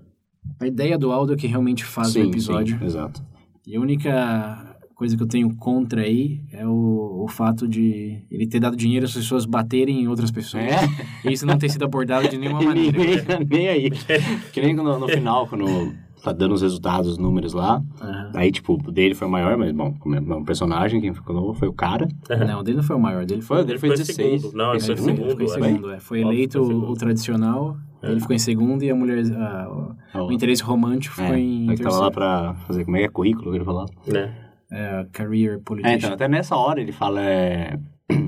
[0.61, 2.79] A ideia do Aldo é que realmente faz sim, o episódio.
[2.79, 3.23] Sim, exato.
[3.66, 4.72] E a única
[5.03, 9.05] coisa que eu tenho contra aí é o, o fato de ele ter dado dinheiro
[9.05, 10.62] às pessoas baterem em outras pessoas.
[10.65, 10.79] É?
[11.29, 12.97] E isso não ter sido abordado de nenhuma maneira.
[12.99, 13.17] nem,
[13.51, 13.91] nem aí.
[14.53, 17.83] que nem no, no final, quando tá dando os resultados, os números lá.
[18.01, 18.31] Aham.
[18.35, 21.67] Aí, tipo, o dele foi maior, mas, bom, é um personagem, quem ficou novo foi
[21.67, 22.07] o cara.
[22.47, 23.99] Não, o dele não foi o maior, o dele foi, Foi, o dele foi Foi
[23.99, 24.41] 16.
[24.41, 24.57] segundo.
[24.57, 25.17] Não, ele foi segundo.
[25.31, 25.55] ficou em acho.
[25.65, 25.99] segundo, é.
[25.99, 26.91] Foi Óbvio eleito foi o, segundo.
[26.91, 31.21] o tradicional, ele ficou em segundo e a mulher, a- o- Ah, o interesse romântico
[31.21, 33.65] É, ficou em ele tava lá pra fazer, como é que é, currículo que ele
[33.65, 33.88] falava.
[34.07, 34.33] Né?
[34.73, 35.97] É, career É, politician.
[35.99, 37.79] então, até nessa hora ele fala, é...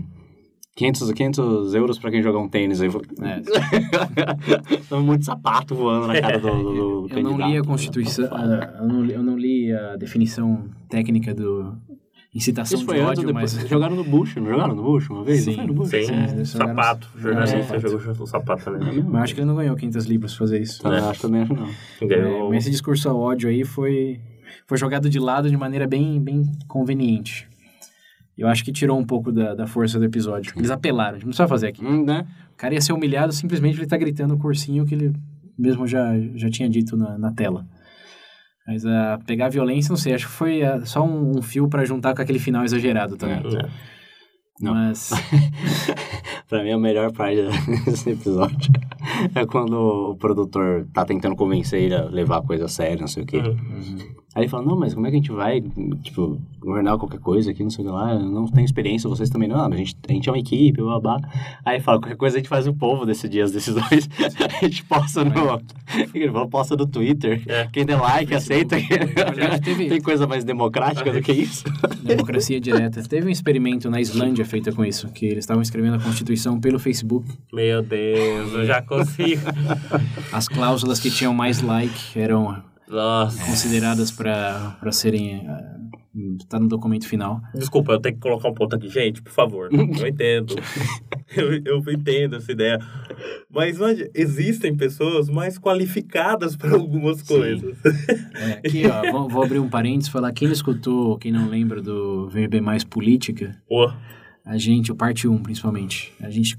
[0.76, 2.80] 500, 500 euros pra quem jogar um tênis.
[2.80, 3.40] Aí eu É.
[5.18, 7.62] De sapato voando na cara do, do, do Eu não li a.
[7.62, 11.74] Constituição, a- eu, não li, eu não li a definição técnica do
[12.34, 13.54] incitação Isso de foi antes ou ódio, depois?
[13.56, 13.68] mas...
[13.68, 15.42] Jogaram no Bush, não jogaram no Bush uma vez?
[15.44, 15.90] Sim, no Bush?
[15.90, 17.08] Sim, Sim, jogaram- sapato.
[17.16, 17.88] Jornalista sapato.
[17.88, 19.02] jogou o sapato também.
[19.04, 20.82] Mas acho que ele não ganhou 500 libras pra fazer isso.
[20.82, 21.68] Tá, Acho também acho não.
[22.10, 24.18] É, mas esse discurso ao ódio aí foi,
[24.66, 27.48] foi jogado de lado de maneira bem, bem conveniente.
[28.36, 30.52] Eu acho que tirou um pouco da, da força do episódio.
[30.56, 31.84] Eles apelaram, não precisa fazer aqui.
[31.84, 32.26] Hum, né?
[32.52, 35.12] O cara ia ser humilhado simplesmente ele estar gritando o cursinho que ele
[35.56, 37.64] mesmo já, já tinha dito na, na tela.
[38.66, 41.68] Mas a pegar a violência, não sei, acho que foi ah, só um, um fio
[41.68, 43.36] pra juntar com aquele final exagerado também.
[43.36, 43.68] É.
[44.60, 44.72] Não.
[44.72, 45.10] Mas
[46.48, 47.42] Pra mim, a melhor parte
[47.84, 48.72] desse episódio
[49.34, 49.74] é quando
[50.10, 53.26] o produtor tá tentando convencer ele a levar a coisa a sério, não sei o
[53.26, 53.38] quê.
[53.38, 54.24] Uhum.
[54.34, 55.62] Aí ele fala, não, mas como é que a gente vai,
[56.02, 59.30] tipo, governar qualquer coisa aqui, não sei o que lá, eu não tenho experiência, vocês
[59.30, 61.18] também não, ah, mas a gente, a gente é uma equipe, blá, blá.
[61.18, 61.28] blá.
[61.64, 64.08] Aí ele fala, qualquer coisa a gente faz o povo decidir as decisões,
[64.60, 65.60] a gente posta no,
[66.12, 67.68] ele falou, posta no Twitter, É.
[67.72, 68.76] quem der like, aceita,
[69.62, 71.62] teve- tem coisa mais democrática do que isso?
[72.02, 73.04] democracia direta.
[73.04, 76.80] Teve um experimento na Islândia feito com isso, que eles estavam escrevendo a Constituição pelo
[76.80, 77.24] Facebook.
[77.52, 78.82] Meu Deus, eu já
[80.32, 83.44] As cláusulas que tinham mais like eram Nossa.
[83.44, 85.74] consideradas para serem ah,
[86.48, 87.40] tá no documento final.
[87.54, 88.88] Desculpa, eu tenho que colocar um ponto aqui.
[88.88, 89.68] Gente, por favor.
[89.72, 90.54] Eu entendo.
[91.36, 92.78] Eu, eu entendo essa ideia.
[93.50, 93.78] Mas
[94.14, 97.76] existem pessoas mais qualificadas para algumas coisas.
[98.34, 101.48] É, aqui, ó, vou, vou abrir um parênteses e falar, quem não escutou, quem não
[101.48, 103.90] lembra do VB Mais Política, Pô,
[104.46, 106.54] a gente, o parte 1 principalmente, a gente,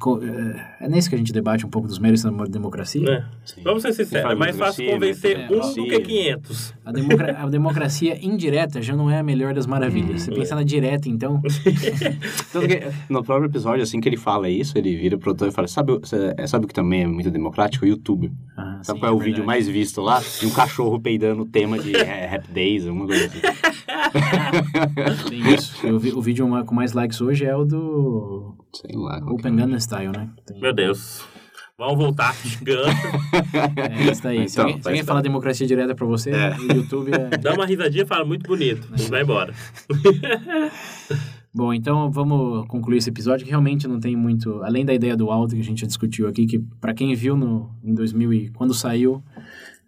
[0.80, 3.02] é, é nesse que a gente debate um pouco dos méritos da democracia.
[3.04, 3.26] né?
[3.64, 6.74] Vamos ser sinceros, é mais fácil convencer É, um do que 500.
[6.84, 10.24] A, democra- a democracia indireta já não é a melhor das maravilhas.
[10.24, 11.40] Você pensa na direta, então,
[13.08, 15.94] no próprio episódio, assim que ele fala isso, ele vira pro produtor e fala, sabe,
[16.38, 17.86] é, sabe o que também é muito democrático?
[17.86, 18.32] O YouTube.
[18.58, 19.32] ah, Sabe sim, qual é o verdade.
[19.36, 20.22] vídeo mais visto lá?
[20.40, 23.42] De um cachorro peidando o tema de é, Rap Days, alguma coisa assim.
[25.30, 25.88] Tem isso.
[26.18, 27.75] O, vídeo com mais likes hoje é o do
[28.74, 29.18] Sei lá.
[29.20, 29.24] é.
[29.32, 30.30] Open Gangnam Style, né?
[30.46, 31.24] Tem- Meu Deus.
[31.78, 32.34] Vamos voltar.
[32.46, 32.90] Gigante.
[33.78, 34.48] É, esse daí.
[34.48, 37.38] Se Então, alguém, se alguém falar democracia direta pra você, o YouTube é...
[37.38, 38.88] Dá uma risadinha e fala muito bonito.
[38.98, 39.54] E vai embora.
[41.54, 45.30] Bom, então vamos concluir esse episódio que realmente não tem muito, além da ideia do
[45.32, 48.50] alto que a gente já discutiu aqui, que pra quem viu no em 2000 e
[48.52, 49.24] quando saiu,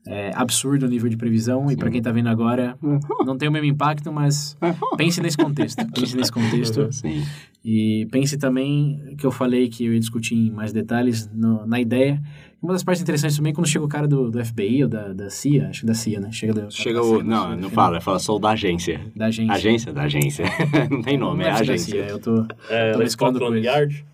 [0.08, 2.78] é absurdo o nível de previsão e pra quem tá vendo agora,
[3.26, 4.56] não tem o mesmo impacto, mas
[4.96, 7.22] pense nesse contexto, pense nesse contexto Sim.
[7.70, 11.82] E pense também que eu falei que eu ia discutir em mais detalhes no- na
[11.82, 12.22] ideia.
[12.64, 15.12] Uma das partes interessantes também é quando chega o cara do, do FBI ou da,
[15.12, 16.32] da CIA, acho que da CIA, né?
[16.32, 17.16] Chega, do, Chega da o...
[17.18, 19.02] CIA, Não, não fala, fala sou da agência.
[19.16, 19.54] Da agência.
[19.54, 20.46] Agência da agência.
[20.90, 21.92] não tem nome, é deve ser da agência.
[21.94, 23.66] CIA, eu tô, É, tô da mesclando Scotland.
[23.66, 24.06] Yard.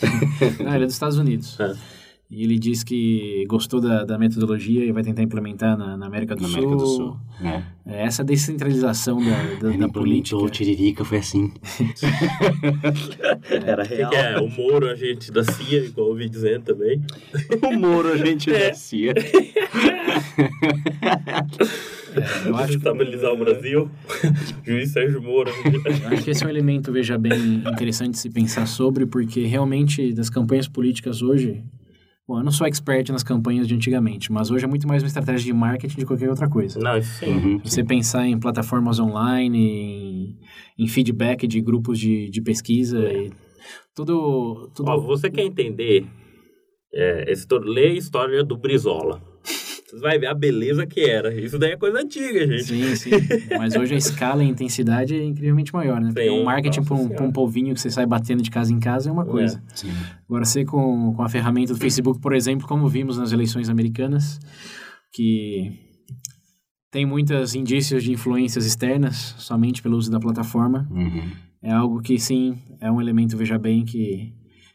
[0.64, 1.58] Não, ele é dos Estados Unidos.
[1.60, 1.74] É.
[2.34, 6.34] E ele diz que gostou da, da metodologia e vai tentar implementar na, na América
[6.34, 6.56] do Na Sul.
[6.58, 7.16] América do Sul.
[7.42, 7.62] É.
[7.84, 10.36] É, Essa descentralização da, da, Ele da política.
[10.38, 11.52] o Tiririca, foi assim.
[13.66, 14.38] Era O que, que é?
[14.40, 17.02] O Moro, agente da CIA, igual eu ouvi dizendo também.
[17.62, 18.70] O Moro, a gente É.
[18.70, 19.12] descia.
[22.14, 23.90] É, eu, acho, que- Estabilizar o Brasil.
[24.64, 25.50] Juiz Sérgio Moro.
[25.50, 29.44] eu acho que esse é um elemento, veja bem, interessante de se pensar sobre, porque
[29.46, 31.62] realmente das campanhas políticas hoje.
[32.26, 35.08] Bom, eu não sou expert nas campanhas de antigamente, mas hoje é muito mais uma
[35.08, 36.78] estratégia de marketing de qualquer outra coisa.
[36.78, 37.26] Não, isso sim.
[37.26, 37.58] Uhum.
[37.58, 40.38] Você pensar em plataformas online, em,
[40.78, 43.32] em feedback de grupos de, de pesquisa, e
[43.94, 44.70] tudo.
[44.74, 46.06] tudo Ó, você quer entender
[46.94, 49.31] é, esse lê a história do Brizola.
[49.92, 51.34] Você vai ver a beleza que era.
[51.38, 52.64] Isso daí é coisa antiga, gente.
[52.64, 53.10] Sim, sim.
[53.58, 56.08] Mas hoje a escala e a intensidade é incrivelmente maior, né?
[56.08, 58.50] Porque Sim, o marketing nossa para um, pra um povinho que você sai batendo de
[58.50, 59.62] casa em casa é uma coisa.
[59.74, 59.90] Sim.
[60.26, 64.40] Agora, você com, com a ferramenta do Facebook, por exemplo, como vimos nas eleições americanas,
[65.12, 65.78] que
[66.90, 71.30] tem muitos indícios de influências externas somente pelo uso da plataforma, Uhum.
[71.62, 74.32] é algo que, sim, é um elemento, veja bem, que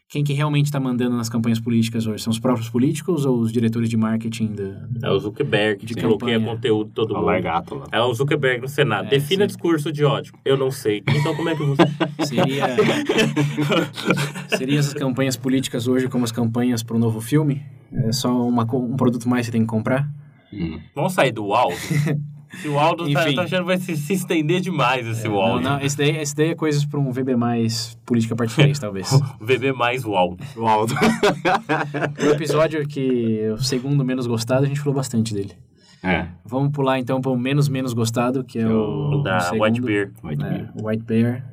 [0.08, 2.22] quem que realmente está mandando nas campanhas políticas hoje?
[2.22, 4.88] São os próprios políticos ou os diretores de marketing da...
[5.06, 7.26] É o Zuckerberg De que bloqueia conteúdo todo O mundo.
[7.26, 7.86] largato lá.
[7.92, 9.06] É o Zuckerberg no Senado.
[9.08, 9.48] É, Defina sim.
[9.48, 10.32] discurso de ódio.
[10.46, 11.02] Eu não sei.
[11.06, 11.82] Então como é que você...
[12.24, 12.64] Seria...
[14.56, 17.62] Seria essas campanhas políticas hoje como as campanhas para o novo filme?
[17.92, 20.08] É só uma, um produto mais que você tem que comprar?
[20.50, 20.80] Hum.
[20.94, 21.76] Vamos sair do Aldo?
[22.62, 25.60] Se o Aldo tá, tá achando que vai se, se estender demais esse Não, Aldo.
[25.60, 29.08] não, esse daí, esse daí é coisas para um VB mais política parte 3, talvez.
[29.40, 30.42] VB mais o Aldo.
[30.56, 30.66] O
[32.32, 35.52] episódio que o segundo menos gostado, a gente falou bastante dele.
[36.02, 36.26] é.
[36.44, 39.62] Vamos pular então para o menos menos gostado, que é o, Da o segundo.
[39.64, 40.10] White Bear.
[40.24, 40.72] White É, Bear.
[40.82, 41.44] White Bear.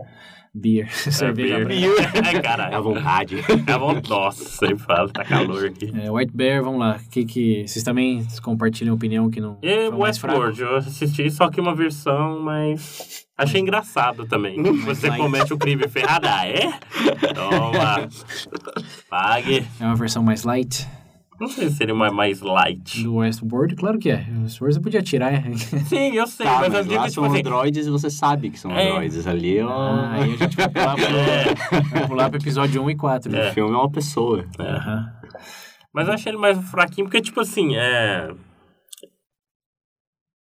[0.55, 0.89] Beer.
[0.91, 1.91] Cerveja É, beer.
[2.23, 2.83] Ai, É a caralho.
[2.83, 3.35] vontade.
[3.67, 3.99] É bom...
[4.07, 5.91] Nossa, sempre fala, tá calor aqui.
[6.01, 6.99] É, White Bear, vamos lá.
[7.11, 10.01] Que que vocês também compartilham a opinião que não E fraco?
[10.03, 14.61] Westworld, eu assisti só que uma versão, mas achei engraçado também.
[14.85, 16.71] Você comete o crime ferrado, ah, é?
[17.33, 18.07] Toma.
[19.09, 19.65] Pague.
[19.79, 20.87] É uma versão mais light
[21.39, 23.03] Não sei se seria uma mais light.
[23.03, 23.75] do Westworld?
[23.75, 24.25] Claro que é.
[24.37, 25.33] O Westworld você podia tirar.
[25.33, 25.43] é.
[25.89, 27.39] Sim, eu sei, Tá, mas, mas eu digo, lá tipo são assim...
[27.39, 28.87] androides e você sabe que são É.
[28.89, 29.27] androides.
[29.27, 32.95] Ali ó, Ah, aí a gente vai pular pro, vai pular pro episódio 1 e
[32.95, 33.35] 4.
[33.35, 33.49] É.
[33.49, 34.45] o filme é uma pessoa.
[34.59, 35.11] Aham.
[35.93, 38.29] Mas eu achei ele mais fraquinho, porque, tipo assim, é...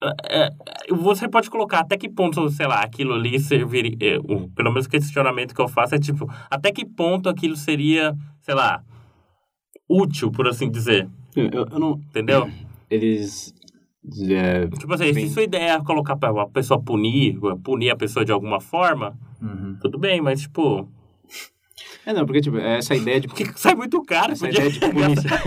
[0.04, 0.50] é- é-
[0.94, 3.96] Você pode colocar até que ponto, sei lá, aquilo ali serviria.
[4.02, 7.56] é, o- pelo menos o questionamento que eu faço é tipo, até que ponto aquilo
[7.56, 8.82] seria, sei lá,
[9.92, 11.08] útil, por assim dizer.
[11.36, 11.92] Eu, eu não...
[12.10, 12.50] Entendeu?
[12.90, 13.54] Eles...
[14.30, 15.28] É, Tipo assim, Sim.
[15.28, 19.16] se sua ideia é colocar pra uma pessoa punir, punir a pessoa de alguma forma,
[19.42, 19.78] Uhum.
[19.82, 20.88] tudo bem, mas tipo.
[22.06, 23.26] é, não, porque, tipo, essa ideia de...
[23.30, 24.32] Porque sai muito caro.
[24.34, 25.38] Essa podia- ideia de punição.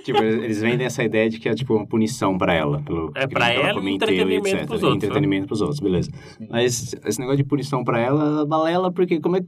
[0.04, 2.80] tipo, eles vendem essa ideia de que é, tipo, uma punição pra ela.
[2.82, 4.66] Pelo É, pra que ela e entretenimento etc.
[4.66, 5.06] pros outros, né?
[5.08, 6.10] Entretenimento pros outros, beleza.
[6.50, 9.40] Mas esse negócio de punição pra ela, balela, porque como é...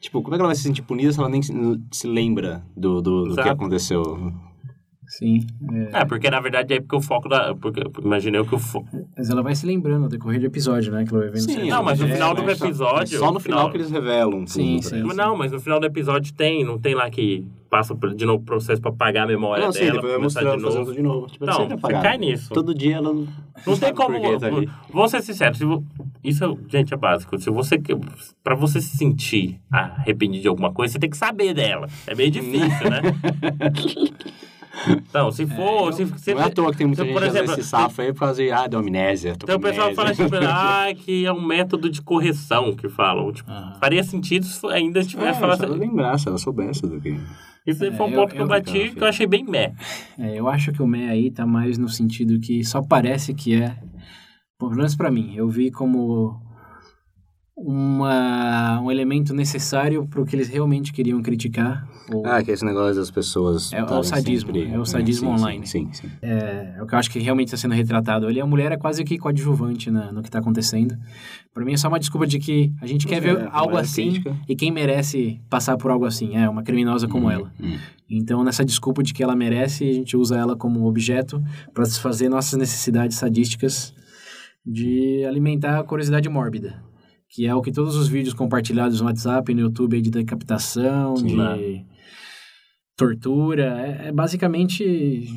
[0.00, 3.02] Tipo, como é que ela vai se sentir punida se ela nem se, lembra do,
[3.02, 4.32] do, do que aconteceu?
[5.08, 5.40] Sim.
[5.92, 6.00] é.
[6.00, 7.54] É, porque na verdade é porque o foco da.
[7.54, 8.88] Porque, imaginei que o foco.
[9.16, 11.04] Mas ela vai se lembrando no decorrer do episódio, né?
[11.04, 11.68] Que ela vai vendo Sim.
[11.68, 13.18] Não, mas no É, final do mas- episódio.
[13.18, 15.02] Só no final, final que eles revelam tudo Sim, pra sim.
[15.02, 18.42] Mas Não, mas no final do episódio tem, não tem lá que passa de novo
[18.42, 20.92] o processo pra pagar a memória Não, sim, dela, depois vai mostrar de novo.
[20.94, 21.26] de novo.
[21.26, 22.52] Tipo, Não, sempre você cai nisso.
[22.54, 23.26] Todo dia ela não,
[23.66, 24.18] Não tem como.
[24.20, 24.70] por que tá ali.
[24.92, 25.84] Vamos ser sinceros, se vo-
[26.24, 27.38] isso, gente, é básico.
[27.38, 27.78] Se você,
[28.42, 31.86] pra você se sentir arrependido de alguma coisa, você tem que saber dela.
[32.06, 33.00] É meio difícil, né?
[34.86, 35.92] Então, se for.
[35.92, 38.00] se, se, Não é à toa que tem muita se, gente por exemplo, esse safo
[38.00, 39.32] aí por causa de, ah, de amnésia.
[39.36, 43.32] Então o pessoal fala tipo, ah, que é um método de correção que falam.
[43.32, 43.74] Tipo, Aham.
[43.80, 45.64] faria sentido se ainda É, tivesse só falado.
[45.64, 47.18] ela lembrar, se ela soubesse do que...
[47.66, 49.26] Isso aí foi um É, ponto eu- que eu eu- bati cara, que eu achei
[49.26, 49.72] bem meh.
[50.18, 53.54] É, eu acho que o Mé aí tá mais no sentido que só parece que
[53.60, 53.76] é,
[54.58, 56.40] pelo menos pra mim, eu vi como
[57.60, 61.88] uma, um elemento necessário pro que eles realmente queriam criticar.
[62.12, 63.72] ou- Ah, que esse negócio das pessoas...
[63.72, 65.66] É o estarem sadismo, sempre- é o sadismo sim, online.
[65.66, 66.08] Sim, sim.
[66.08, 66.14] sim.
[66.22, 68.40] É o que eu acho que realmente está sendo retratado ali.
[68.40, 70.96] A mulher é quase que coadjuvante na, no que está acontecendo.
[71.52, 73.80] Para mim é só uma desculpa de que a gente quer ver é, algo é
[73.80, 74.36] assim crítica.
[74.48, 77.52] e quem merece passar por algo assim é uma criminosa como ela.
[77.60, 77.76] Hum.
[78.08, 81.42] Então, nessa desculpa de que ela merece, a gente usa ela como objeto
[81.74, 83.92] para satisfazer nossas necessidades sadísticas
[84.64, 86.82] de alimentar a curiosidade mórbida.
[87.30, 90.10] Que é o que todos os vídeos compartilhados no WhatsApp e no YouTube aí de
[90.10, 91.26] decapitação, Sim.
[91.26, 91.84] de Né.
[92.96, 93.64] tortura.
[94.04, 95.28] É, é basicamente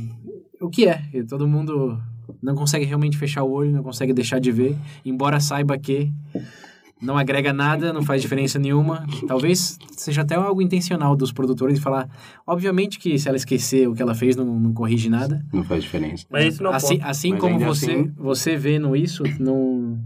[0.60, 1.02] o que é.
[1.14, 2.00] E todo mundo
[2.42, 4.76] não consegue realmente fechar o olho, não consegue deixar de ver,
[5.06, 6.12] embora saiba que
[7.02, 9.06] não agrega nada, não faz diferença nenhuma.
[9.28, 12.08] Talvez seja até algo intencional dos produtores de falar.
[12.46, 15.44] Obviamente que se ela esquecer o que ela fez, não, não corrige nada.
[15.52, 16.26] Não faz diferença.
[16.30, 20.00] Mas isso não assim assim Mas como você, assim- você vendo isso, não,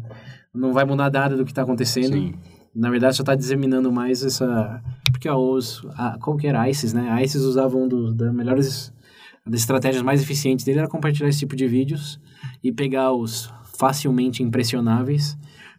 [0.56, 2.14] não vai mudar nada do que está acontecendo.
[2.14, 2.34] Sim.
[2.74, 4.82] Na verdade, só está disseminando mais essa...
[5.12, 5.86] Porque, ó, os...
[5.96, 6.62] A, qual que era?
[6.62, 7.10] A ISIS, né?
[7.10, 8.94] A ISIS usava um dos das melhores...
[9.46, 12.20] Das estratégias mais eficientes dele era compartilhar esse tipo de vídeos
[12.64, 15.38] e pegar os facilmente impressionáveis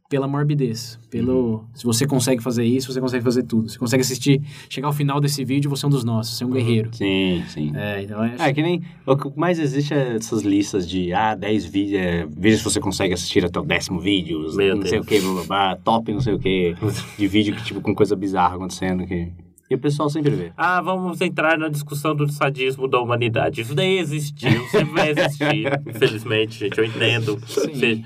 [0.09, 0.99] pela morbidez.
[1.11, 1.65] Pelo...
[1.75, 3.69] Se você consegue fazer isso, você consegue fazer tudo.
[3.69, 4.43] Você consegue assistir...
[4.69, 6.37] Chegar ao final desse vídeo, você é um dos nossos.
[6.37, 6.91] Você é um guerreiro.
[6.93, 7.73] Sim, sim.
[7.75, 8.23] É, então...
[8.23, 8.83] É, É, que nem.
[9.05, 12.01] O que mais existe é essas listas de, ah, 10 vídeos.
[12.01, 14.41] É, veja se você consegue assistir até o décimo vídeo.
[14.55, 15.07] Meu não sei o Deus.
[15.07, 16.75] que, blá, blá, blá, top, não sei o que.
[17.19, 19.07] De vídeo que, tipo, com coisa bizarra acontecendo.
[19.07, 19.33] Que...
[19.69, 20.53] E o pessoal sempre vê.
[20.57, 23.61] Ah, vamos entrar na discussão do sadismo da humanidade.
[23.61, 25.67] Isso daí existiu, sempre vai existir.
[25.87, 27.41] Infelizmente, gente, eu entendo.
[27.47, 28.05] Sim.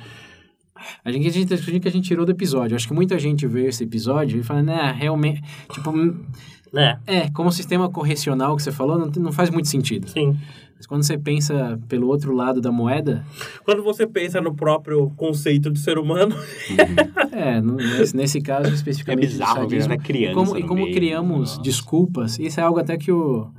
[1.04, 2.74] A gente, a gente, a gente, a gente tirou do episódio.
[2.76, 5.42] Acho que muita gente vê esse episódio e fala, né, realmente.
[5.72, 5.92] Tipo,
[6.74, 10.08] É, é, como sistema correcional que você falou, não, não faz muito sentido.
[10.08, 10.36] sim.
[10.76, 13.22] Mas quando você pensa pelo outro lado da moeda,
[13.66, 16.34] Quando você pensa no próprio conceito de ser humano,
[17.32, 19.26] é, no- nesse, nesse caso É especificamente.
[19.26, 20.32] do bizarro, sadismo, a criança.
[20.32, 20.94] E como, e como meio.
[20.94, 21.62] criamos Nossa.
[21.62, 23.50] desculpas, isso é algo até que o.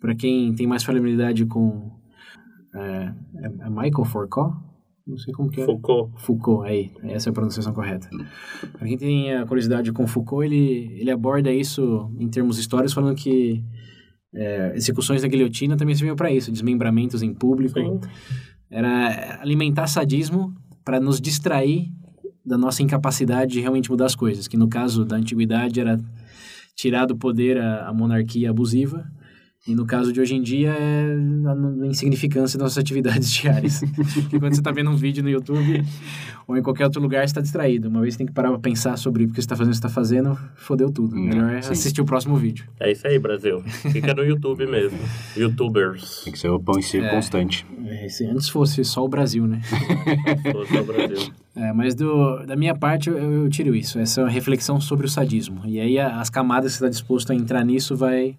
[0.00, 1.90] Pra quem tem mais familiaridade com.
[2.72, 3.12] É,
[3.42, 4.56] é, é Michael Foucault?
[5.08, 5.64] Não sei como que é.
[5.64, 6.12] Foucault.
[6.18, 8.10] Foucault, aí, essa é a pronunciação correta.
[8.72, 13.16] Pra quem tem a curiosidade com Foucault, ele, ele aborda isso em termos históricos, falando
[13.16, 13.64] que
[14.34, 17.80] é, execuções na guilhotina também serviam para isso, desmembramentos em público.
[17.80, 18.00] Sim.
[18.70, 21.90] Era alimentar sadismo para nos distrair
[22.44, 25.98] da nossa incapacidade de realmente mudar as coisas, que no caso da antiguidade era
[26.76, 29.10] tirar do poder a, a monarquia abusiva,
[29.66, 31.14] e no caso de hoje em dia é
[31.82, 33.80] a insignificância das nossas atividades diárias.
[34.14, 35.84] Porque quando você está vendo um vídeo no YouTube
[36.46, 37.88] ou em qualquer outro lugar, você está distraído.
[37.88, 39.70] Uma vez você tem que parar para pensar sobre o que você está fazendo, o
[39.72, 41.14] que você está fazendo, fodeu tudo.
[41.16, 41.72] Hum, Melhor é sim.
[41.72, 42.66] assistir o próximo vídeo.
[42.80, 43.62] É isso aí, Brasil.
[43.92, 44.98] Fica no YouTube mesmo.
[45.36, 46.22] Youtubers.
[46.24, 47.10] Tem que ser o pão em circo É.
[47.10, 47.66] constante.
[47.84, 49.60] É, se antes fosse só o Brasil, né?
[50.52, 51.30] Todo no Brasil.
[51.54, 55.62] É, mas do, da minha parte eu, eu tiro isso, essa reflexão sobre o sadismo.
[55.66, 58.36] E aí a- as camadas que você está disposto a entrar nisso vai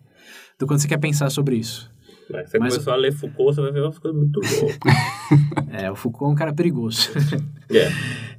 [0.60, 1.90] do quanto você quer pensar sobre isso.
[2.32, 4.78] Mas você Mas- começou a ler Foucault, você vai ver umas coisas muito loucas.
[5.72, 7.10] É, o Foucault é um cara perigoso.
[7.72, 7.88] É.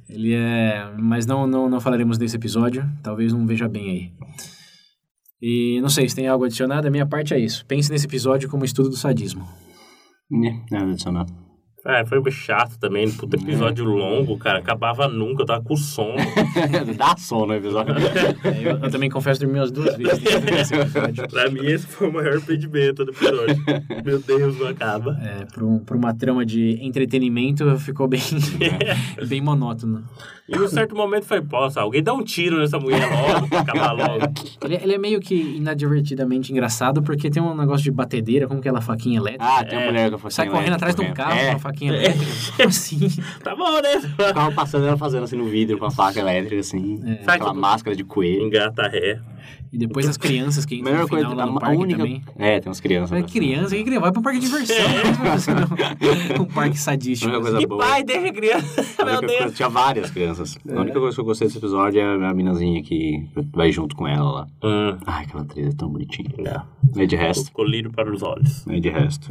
[0.09, 0.91] Ele é.
[0.99, 2.83] Mas não, não, não falaremos desse episódio.
[3.01, 4.11] Talvez não veja bem aí.
[5.41, 6.85] E não sei se tem algo adicionado.
[6.85, 7.65] A minha parte é isso.
[7.65, 9.47] Pense nesse episódio como estudo do sadismo.
[10.29, 11.25] Né, Nada adicional.
[11.85, 13.11] Ah, foi chato também.
[13.11, 14.59] Puta episódio longo, cara.
[14.59, 16.15] Acabava nunca, eu tava com sono.
[16.97, 17.93] Dá sono no episódio.
[18.43, 20.21] É, eu, eu também confesso dormi umas duas vezes
[21.29, 23.63] pra mim, esse foi o maior impedimento do episódio.
[24.03, 25.17] Meu Deus, não acaba.
[25.21, 28.21] É, para um, pra uma trama de entretenimento ficou bem,
[29.27, 30.03] bem monótono.
[30.51, 33.59] E em um certo momento foi, poxa, alguém dá um tiro nessa mulher logo, pra
[33.61, 34.25] acabar logo.
[34.63, 38.67] Ele, ele é meio que inadvertidamente engraçado porque tem um negócio de batedeira, como que
[38.67, 39.43] é aquela faquinha elétrica.
[39.45, 41.49] Ah, tem uma mulher que eu falei Sai correndo atrás de um carro com É,
[41.51, 42.25] uma faquinha elétrica.
[42.57, 42.99] Como assim?
[43.43, 43.99] Tá bom, né?
[43.99, 46.99] ficava passando ela fazendo assim no vidro com a faca elétrica, assim.
[47.23, 47.59] Sai Aquela tudo.
[47.61, 48.43] máscara de coelho.
[48.43, 49.19] Engata ré.
[49.73, 51.77] E depois as crianças que entram Melhor no coisa, final lá no a, a parque
[51.81, 51.97] única.
[51.99, 52.21] também.
[52.37, 53.11] É, tem umas crianças.
[53.11, 53.23] Né?
[53.23, 54.75] criança, quem que vai pra um parque de diversão?
[56.37, 57.33] Não, um parque sadístico.
[57.33, 57.81] A coisa Que boa.
[57.85, 58.85] pai, deixa a criança.
[59.01, 59.37] A Meu Deus.
[59.37, 60.40] coisa- tinha várias crianças.
[60.69, 64.07] A única coisa que eu gostei desse episódio é a minazinha que vai junto com
[64.07, 64.47] ela lá.
[64.63, 66.29] Hum, Ai, aquela atriz é tão bonitinha.
[66.37, 67.01] não.
[67.01, 67.51] É de resto.
[67.51, 68.67] Colírio para os olhos.
[68.67, 69.29] É de resto.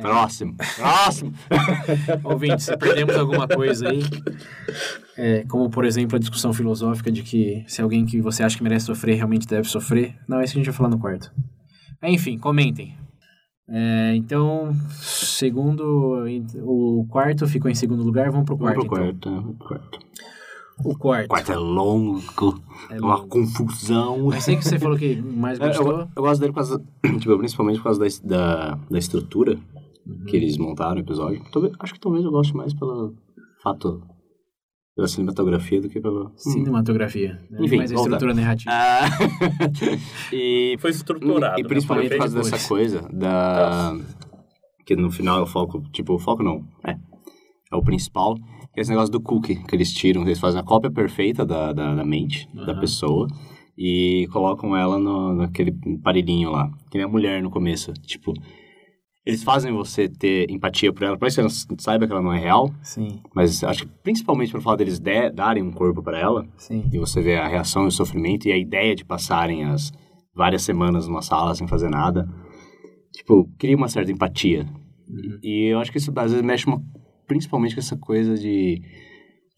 [0.00, 0.56] Próximo.
[0.76, 1.32] Próximo.
[2.24, 4.02] Ouvinte, se perdemos alguma coisa aí,
[5.16, 8.62] é, como por exemplo a discussão filosófica de que se alguém que você acha que
[8.62, 11.32] merece sofrer realmente deve sofrer, não, isso a gente vai falar no quarto.
[12.02, 12.94] Enfim, comentem.
[13.68, 16.24] É, então, segundo,
[16.62, 18.88] o quarto ficou em segundo lugar, vamos pro Vamos quarto.
[18.88, 19.10] pro então.
[19.16, 19.30] quarto.
[19.30, 19.40] né?
[19.40, 19.98] Vamos quarto.
[20.84, 21.24] O quarto.
[21.24, 22.62] O quarto é longo.
[22.90, 23.28] É uma longo.
[23.28, 24.26] confusão.
[24.28, 26.08] Mas sei que você falou que mais É, eu, gostou.
[26.14, 26.82] eu gosto dele por causa,
[27.18, 29.58] tipo, principalmente por causa da, da, da estrutura
[30.06, 30.24] Uhum.
[30.26, 31.42] que eles montaram no episódio.
[31.50, 33.12] Talvez, acho que talvez eu goste mais pelo
[33.60, 34.00] fato
[34.96, 36.32] pela cinematografia do que pelo...
[36.36, 37.38] Cinematografia.
[37.50, 37.58] né?
[37.60, 38.08] Enfim, mais a volta.
[38.08, 38.70] estrutura narrativa.
[38.72, 39.00] Ah,
[40.32, 41.60] e, Foi estruturado.
[41.60, 41.68] e né?
[41.68, 42.50] principalmente por causa depois.
[42.50, 43.94] dessa coisa da...
[44.86, 45.82] Que no final é o foco...
[45.92, 46.66] Tipo, o foco não.
[46.86, 46.96] É.
[47.70, 48.36] É o principal.
[48.72, 50.22] que é Esse negócio do cookie que eles tiram.
[50.22, 52.80] Eles fazem a cópia perfeita da, da, da mente da Aham.
[52.80, 53.28] pessoa.
[53.76, 56.70] E colocam ela no, naquele aparelhinho lá.
[56.90, 57.92] Que nem a mulher no começo.
[57.92, 58.32] Tipo...
[59.26, 61.16] Eles fazem você ter empatia por ela.
[61.16, 62.72] Por mais que você saiba que ela não é real.
[62.80, 66.46] Sim, Mas acho que principalmente pelo fato deles de- darem um corpo para ela.
[66.56, 66.88] sim.
[66.92, 69.92] E você vê a reação e o sofrimento e a ideia de passarem as
[70.34, 72.28] várias semanas numa sala sem fazer nada.
[73.12, 74.64] Tipo, cria uma certa empatia.
[75.08, 75.38] Uhum.
[75.42, 76.80] E eu acho que isso às vezes mexe uma-
[77.26, 78.80] principalmente com essa coisa de,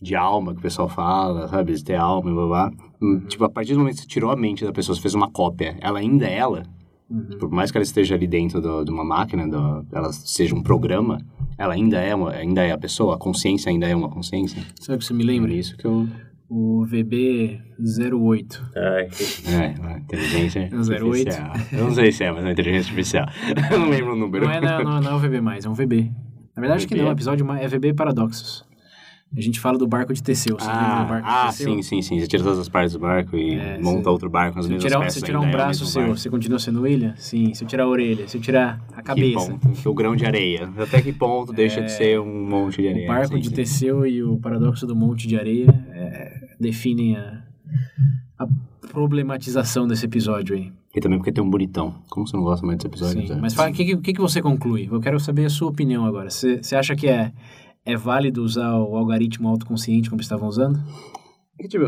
[0.00, 1.74] de alma que o pessoal fala, sabe?
[1.74, 2.70] De ter alma e blá blá.
[3.02, 3.20] Uhum.
[3.26, 5.30] Tipo, a partir do momento que você tirou a mente da pessoa, você fez uma
[5.30, 6.62] cópia, ela ainda é ela.
[7.10, 7.38] Uhum.
[7.38, 10.62] Por mais que ela esteja ali dentro do- de uma máquina, do- ela seja um
[10.62, 11.20] programa,
[11.56, 14.62] ela ainda é, uma, ainda é a pessoa, a consciência ainda é uma consciência.
[14.80, 15.52] Sabe o que você me lembra?
[15.52, 16.06] isso que eu...
[16.50, 18.60] O VB08.
[18.76, 19.08] Ai,
[19.46, 20.92] É, inteligência É um 08.
[21.28, 21.52] artificial.
[21.72, 23.26] Eu não sei se é, mas é uma inteligência artificial.
[23.72, 24.44] eu não lembro o número.
[24.46, 26.10] Não é, não, não, não é o VB mais, é um VB.
[26.56, 27.02] Na verdade, acho que VB?
[27.02, 28.64] não, o episódio mais- é VB Paradoxos.
[29.36, 30.56] A gente fala do barco de Teseu.
[30.58, 31.74] Você lembra do Ah, barco ah de Teseu?
[31.74, 32.18] sim, sim, sim.
[32.20, 34.70] Você tira todas as partes do barco e É, monta se- outro barco nas Se
[34.70, 35.14] eu mesmas tirar, peças.
[35.14, 36.16] se eu tirar um é braço mesmo seu, barco.
[36.18, 37.14] você continua sendo ilha?
[37.18, 37.52] Sim.
[37.52, 39.58] Se eu tirar a orelha, se eu tirar a Que cabeça.
[39.58, 39.88] ponto?
[39.90, 40.70] O grão de areia.
[40.78, 43.04] Até que ponto deixa de ser um monte de areia?
[43.04, 43.54] O barco sim, de sim.
[43.54, 47.42] Teseu e o paradoxo do monte de areia é, definem a,
[48.38, 48.46] a
[48.90, 50.72] problematização desse episódio aí.
[50.96, 51.96] E também porque tem um bonitão.
[52.08, 53.26] Como você não gosta mais desse episódio?
[53.28, 53.38] Sim.
[53.40, 54.88] Mas o que, que, que que você conclui?
[54.90, 56.30] Eu quero saber a sua opinião agora.
[56.30, 57.30] Você acha que é,
[57.88, 60.78] é válido usar o algoritmo autoconsciente como estavam usando?
[61.58, 61.86] É que, tipo,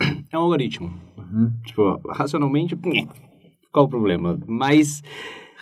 [0.32, 0.90] é um algoritmo.
[1.18, 1.52] Uhum.
[1.66, 2.74] Tipo, racionalmente,
[3.70, 4.38] qual o problema?
[4.46, 5.02] Mas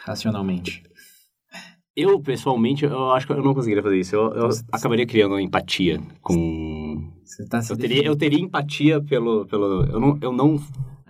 [0.04, 0.84] Racionalmente.
[1.96, 4.14] eu, pessoalmente, eu acho que eu não conseguiria fazer isso.
[4.14, 7.12] Eu, eu acabaria criando empatia com...
[7.24, 9.44] Você tá se Eu teria, eu teria empatia pelo...
[9.46, 10.56] pelo eu, não, eu não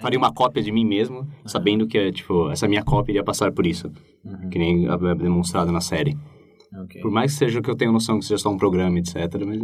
[0.01, 3.67] faria uma cópia de mim mesmo, sabendo que, tipo, essa minha cópia iria passar por
[3.67, 3.93] isso.
[4.25, 4.49] Uhum.
[4.49, 6.17] Que nem é demonstrado na série.
[6.83, 7.01] Ok.
[7.01, 9.15] Por mais que seja que eu tenha noção que seja só um programa, etc.
[9.47, 9.61] Mas.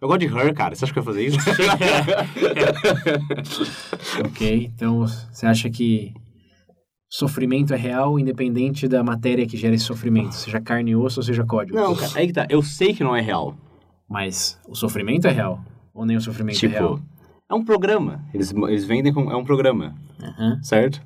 [0.00, 0.74] Eu gosto de Her, cara.
[0.74, 1.38] Você acha que eu ia fazer isso?
[4.24, 6.12] Ok, então você acha que
[7.08, 11.24] sofrimento é real independente da matéria que gera esse sofrimento, seja carne e osso ou
[11.24, 11.76] seja código?
[11.76, 12.12] não, cara.
[12.16, 12.46] Aí que tá.
[12.48, 13.56] Eu sei que não é real.
[14.08, 15.60] Mas o sofrimento é real?
[15.94, 17.00] Ou nem o sofrimento tipo, é real?
[17.50, 18.24] é um programa.
[18.34, 19.30] Eles, eles vendem como.
[19.30, 19.94] É um programa,
[20.62, 21.00] certo?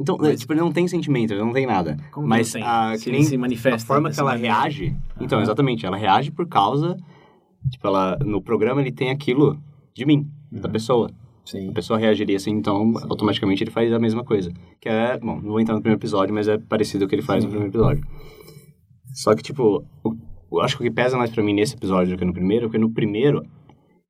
[0.00, 1.96] Então, Mas- tipo, ele não tem sentimento, ele não tem nada.
[2.10, 2.62] Como Mas tem?
[2.64, 4.54] a, Se que nem se manifesta a forma que ela maneira.
[4.54, 4.96] reage.
[5.20, 5.44] Então, Aham.
[5.44, 6.96] exatamente, ela reage por causa.
[7.70, 9.58] Tipo, ela, no programa ele tem aquilo
[9.94, 10.72] de mim, da Uhum.
[10.72, 11.10] pessoa.
[11.46, 11.68] Sim.
[11.68, 14.50] a pessoa reagiria assim, então automaticamente ele faz a mesma coisa.
[14.80, 17.20] Que é, bom, não vou entrar no primeiro episódio, mas é parecido ao que ele
[17.20, 18.02] faz no primeiro episódio.
[19.12, 20.16] Só que, tipo, o-
[20.52, 22.64] eu acho que o que pesa mais pra mim nesse episódio do que no primeiro,
[22.64, 23.42] é porque no primeiro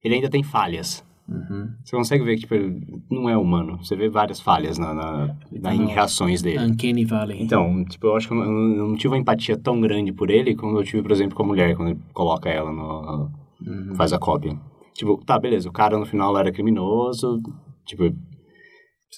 [0.03, 1.05] ele ainda tem falhas.
[1.29, 1.71] Uhum.
[1.83, 3.79] Você consegue ver que, tipo, ele não é humano.
[3.79, 6.59] Você vê várias falhas na, na, na- em reações dele.
[6.65, 7.43] Uncanny Valley.
[7.43, 8.45] Então, tipo, eu acho que eu não,
[8.75, 11.43] eu não tive uma empatia tão grande por ele como eu tive, por exemplo, com
[11.43, 13.31] a mulher, quando ele coloca ela no,
[13.67, 13.95] Uhum.
[13.95, 14.59] faz a cópia.
[14.93, 17.41] Tipo, tá, beleza, o cara no final era criminoso,
[17.87, 18.05] tipo,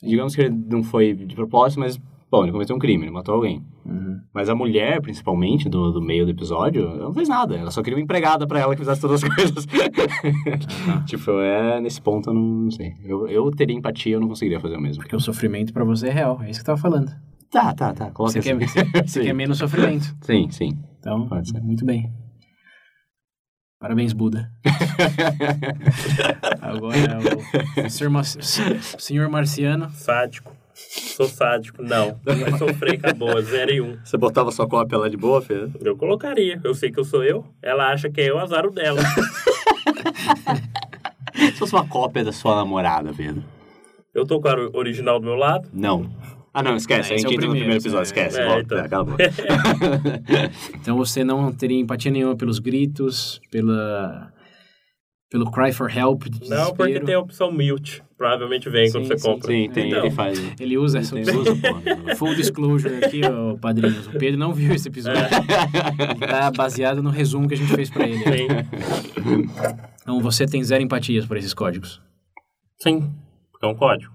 [0.02, 1.98] digamos que ele não foi de propósito, mas,
[2.30, 3.64] bom, ele cometeu um crime, ele matou alguém.
[3.84, 4.20] Uhum.
[4.34, 7.82] Mas a mulher, principalmente, do, do meio do episódio, ela não fez nada, ela só
[7.82, 9.66] queria uma empregada pra ela que fizesse todas as coisas.
[11.06, 12.94] tipo, é, nesse ponto eu não, não sei.
[13.04, 15.02] Eu, eu teria empatia, eu não conseguiria fazer o mesmo.
[15.02, 17.12] Porque o sofrimento pra você é real, é isso que eu tava falando.
[17.50, 18.80] Tá, tá, tá, coloca Você quer, assim.
[19.06, 20.14] você quer menos sofrimento.
[20.22, 20.78] Sim, sim.
[20.98, 21.60] Então, Pode ser.
[21.62, 22.12] muito bem.
[23.78, 24.50] Parabéns, Buda.
[26.60, 28.24] Agora, o, o senhor,
[28.98, 29.90] senhor Marciano.
[29.90, 30.55] Sádico.
[30.76, 31.82] Sou sádico.
[31.82, 32.20] Não.
[32.26, 33.40] Eu sofri acabou.
[33.42, 33.96] Zero e um.
[34.04, 35.68] Você botava sua cópia lá de boa, Fê?
[35.80, 36.60] Eu colocaria.
[36.62, 37.44] Eu sei que eu sou eu.
[37.62, 39.00] Ela acha que é eu, azar o dela.
[41.34, 43.42] Se fosse uma cópia da sua namorada, Pedro.
[44.14, 45.68] Eu tô com a original do meu lado.
[45.72, 46.10] Não.
[46.52, 47.12] Ah, não, esquece.
[47.12, 48.02] Ah, a gente é entra no primeiro episódio, é.
[48.04, 48.40] esquece.
[48.40, 48.88] É, Volta, então.
[48.88, 49.24] cala a boca.
[50.80, 54.32] Então você não teria empatia nenhuma pelos gritos, pela,
[55.30, 58.02] pelo cry for help, de Não, porque tem a opção mute.
[58.16, 59.48] Provavelmente vem quando Sim, você sim, compra.
[59.52, 60.54] Sim, tem, Então, ele faz.
[60.58, 61.44] Ele usa essa opção.
[62.16, 64.06] Full disclosure aqui, ó, padrinhos.
[64.06, 65.20] O Pedro não viu esse episódio.
[65.22, 68.18] Ele tá baseado no resumo que a gente fez pra ele.
[68.24, 68.46] Sim.
[70.00, 72.00] Então você tem zero empatias por esses códigos.
[72.80, 73.12] Sim.
[73.62, 74.12] É um código.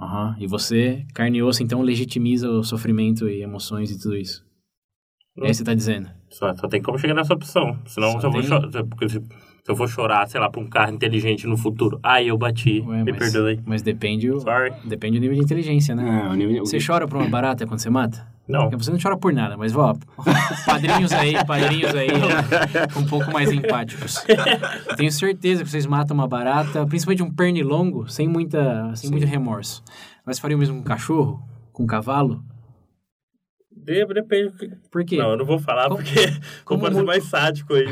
[0.00, 0.36] Aham.
[0.38, 4.42] E você, carne e osso, então legitimiza o sofrimento e emoções e tudo isso.
[5.38, 6.08] É isso que você tá dizendo.
[6.30, 7.78] Só, só tem como chegar nessa opção.
[7.86, 8.48] Senão Só eu, vou tem?
[8.48, 9.06] cho- porque
[9.68, 11.98] se, eu vou chorar, sei lá, pra um carro inteligente no futuro.
[12.02, 12.80] Ai, eu bati.
[12.86, 13.60] Ué, Me mas, perdoe.
[13.66, 14.72] mas depende, o, Sorry.
[14.84, 16.22] depende do nível de inteligência, né?
[16.26, 18.26] Ah, o nível- Você chora por uma barata quando você mata?
[18.48, 18.62] Não.
[18.62, 19.94] Porque você não chora por nada, mas ó,
[20.64, 22.08] padrinhos aí, padrinhos aí,
[22.96, 24.24] um pouco mais empáticos.
[24.88, 29.26] Eu tenho certeza que vocês matam uma barata, principalmente um pernilongo, sem muita, sem muito
[29.26, 29.82] remorso.
[30.24, 31.42] Mas faria o mesmo com um cachorro,
[31.74, 32.42] com um cavalo?
[33.88, 34.52] De- Depende.
[34.90, 35.16] Por quê?
[35.16, 36.14] Não, eu não vou falar Como- porque
[36.64, 37.86] como parecer mu- mais sádico aí.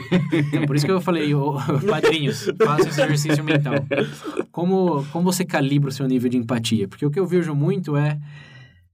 [0.53, 1.55] Então, por isso que eu falei, ô,
[1.89, 3.75] padrinhos, faça esse exercício mental.
[4.53, 6.87] Como, como você calibra o seu nível de empatia?
[6.87, 8.19] Porque o que eu vejo muito é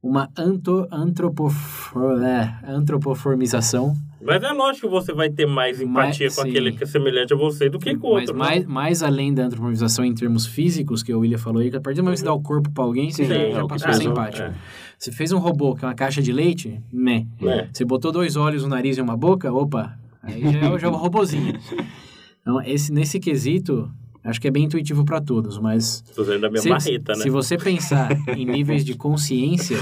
[0.03, 3.95] uma anto, antropofor, é, antropoformização
[4.25, 6.77] Mas é lógico que você vai ter mais empatia Mas, com aquele sim.
[6.79, 8.35] que é semelhante a você do que com o Mas outro.
[8.35, 8.39] né?
[8.49, 11.81] mais, mais além da antropoformização em termos físicos, que o William falou aí, que a
[11.81, 13.63] partir do momento que você dá o corpo pra alguém, você já, Sim, já é
[13.63, 14.43] o passou a ser empático.
[14.49, 14.55] é.
[14.99, 17.27] Você fez um robô, que é uma caixa de leite, né?
[17.43, 17.69] É.
[17.73, 20.87] Você botou dois olhos, um nariz e uma boca, opa, aí já é, o- já
[20.89, 21.59] é robozinho.
[22.45, 23.89] Então, esse, nesse quesito,
[24.25, 27.23] acho que é bem intuitivo pra todos, mas Tô usando a minha se, marreta, né?
[27.23, 29.79] se você pensar em níveis de consciência,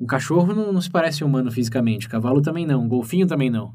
[0.00, 3.50] um cachorro não, não se parece humano fisicamente, o cavalo também não, um golfinho também
[3.50, 3.74] não.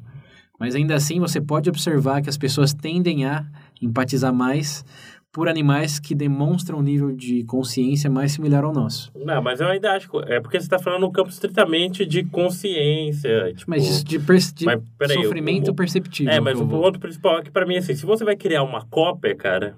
[0.60, 3.46] Mas ainda assim, você pode observar que as pessoas tendem a
[3.82, 4.84] empatizar mais
[5.32, 9.12] por animais que demonstram um nível de consciência mais similar ao nosso.
[9.16, 10.10] Não, mas eu ainda acho.
[10.10, 13.54] que- É porque você tá falando no campo estritamente de consciência.
[13.56, 16.34] Tipo, Mas isso de, de Mas, peraí, sofrimento o- perceptível.
[16.34, 18.86] É, mas o ponto principal é que pra mim, assim, se você vai criar uma
[18.88, 19.76] cópia, cara,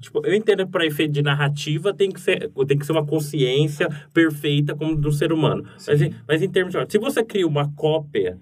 [0.00, 3.06] tipo, eu entendo que pra efeito de narrativa tem que ser, tem que ser uma
[3.06, 5.64] consciência perfeita como do ser humano.
[5.86, 6.92] Mas, em- mas em termos de...
[6.92, 8.38] Se você cria uma cópia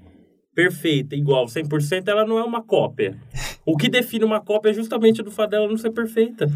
[0.54, 3.16] perfeita, igual 100%, ela não é uma cópia.
[3.72, 6.50] O que define uma cópia é justamente do fato dela não ser perfeita.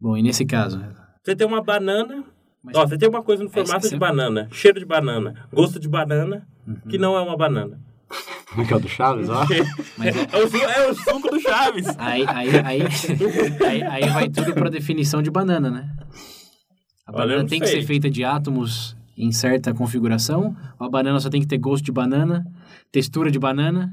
[0.00, 0.82] Bom, e nesse caso?
[1.22, 2.24] Você tem uma banana...
[2.64, 5.80] Mas- Ó, você tem uma coisa no Mas formato de banana, cheiro de banana, gosto
[5.80, 6.76] de banana, Uhum.
[6.88, 7.80] que não é uma banana.
[8.50, 9.44] Como é que é o do Chaves, ó?
[9.98, 11.86] Mas é- É o, é o suco do Chaves.
[11.98, 12.82] aí, aí, aí,
[13.66, 15.90] aí, aí vai tudo pra definição de banana, né?
[17.06, 20.90] A Olha, banana não tem que ser feita de átomos em certa configuração, ou a
[20.90, 22.44] banana só tem que ter gosto de banana,
[22.92, 23.92] textura de banana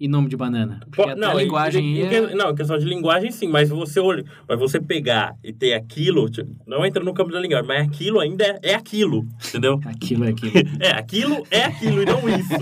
[0.00, 0.80] e nome de banana.
[0.90, 2.34] Porque não, a em- linguagem em é...
[2.34, 6.50] Não, questão de linguagem sim, mas você olha, mas você pegar e ter aquilo, tipo,
[6.66, 9.78] não entra no campo da linguagem, mas aquilo ainda é, é aquilo, entendeu?
[9.84, 10.52] Aquilo é aquilo.
[10.80, 12.54] É, aquilo é aquilo e não isso.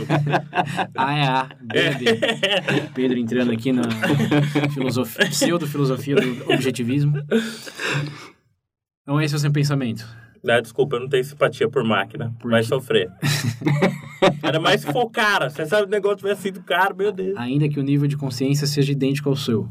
[0.97, 2.81] A é A, B é.
[2.95, 3.85] Pedro entrando aqui na
[4.75, 7.13] filosofia, pseudo-filosofia do objetivismo.
[9.03, 10.05] Então esse é o seu pensamento.
[10.43, 12.35] Não, desculpa, eu não tenho simpatia por máquina.
[12.41, 12.69] Por vai quê?
[12.69, 13.11] sofrer.
[14.43, 15.51] Era mais se for cara.
[15.51, 17.37] Você sabe o negócio tivesse sido caro, meu Deus.
[17.37, 19.69] Ainda que o nível de consciência seja idêntico ao seu.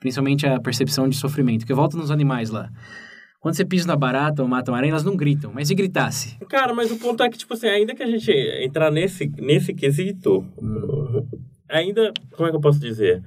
[0.00, 1.60] Principalmente a percepção de sofrimento.
[1.60, 2.70] Porque volta nos animais lá.
[3.40, 5.52] Quando você pisa na barata ou mata uma aranha, elas não gritam.
[5.52, 6.36] Mas se gritasse?
[6.48, 8.30] Cara, mas o ponto é que, tipo assim, ainda que a gente
[8.60, 10.44] entrar nesse, nesse quesito,
[11.68, 13.22] ainda, como é que eu posso dizer?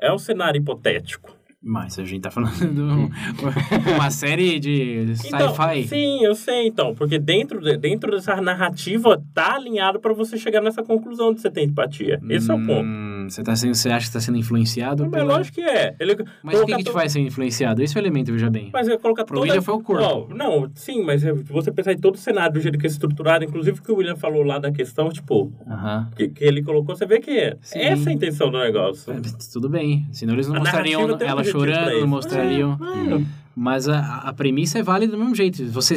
[0.00, 1.36] É um cenário hipotético.
[1.62, 3.10] Mas a gente tá falando de um-
[3.94, 5.88] uma série de Então, sci-fi.
[5.88, 6.94] sim, eu sei, então.
[6.94, 11.50] Porque dentro, de- dentro dessa narrativa tá alinhado pra você chegar nessa conclusão de você
[11.50, 12.18] ter empatia.
[12.30, 12.86] Esse é o ponto.
[13.30, 15.04] Você, tá sendo, você acha que está sendo influenciado?
[15.04, 15.94] Mas pela- lógico que é.
[16.00, 17.82] Ele Mas o que, colocar que te faz ser influenciado?
[17.82, 18.70] Esse é o elemento, veja bem.
[18.72, 19.46] Mas eu colocar Pro toda...
[19.48, 20.02] William foi o corpo.
[20.34, 22.90] Não, não, sim, mas se você pensar em todo o cenário, do jeito que é
[22.90, 26.10] estruturado, inclusive o que o William falou lá da questão, tipo, Aham.
[26.16, 27.78] que, que ele colocou, você vê que é Sim.
[27.78, 29.12] essa é a intenção do negócio.
[29.12, 29.16] É,
[29.52, 30.06] Tudo bem.
[30.12, 32.72] Senão eles não A mostrariam ela chorando, não mostrariam.
[32.72, 33.24] É,
[33.54, 35.64] Mas a, a premissa é válida do mesmo jeito.
[35.70, 35.94] Você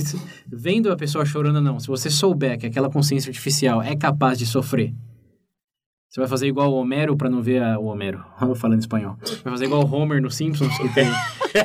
[0.48, 4.38] vendo a pessoa chorando ou não, se você souber que aquela consciência artificial é capaz
[4.38, 4.94] de sofrer,
[6.14, 8.24] você vai fazer igual o Homero pra não ver a, o Homero.
[8.40, 9.18] Eu falando espanhol.
[9.44, 11.08] Vai fazer igual o Homer no Simpsons que tem.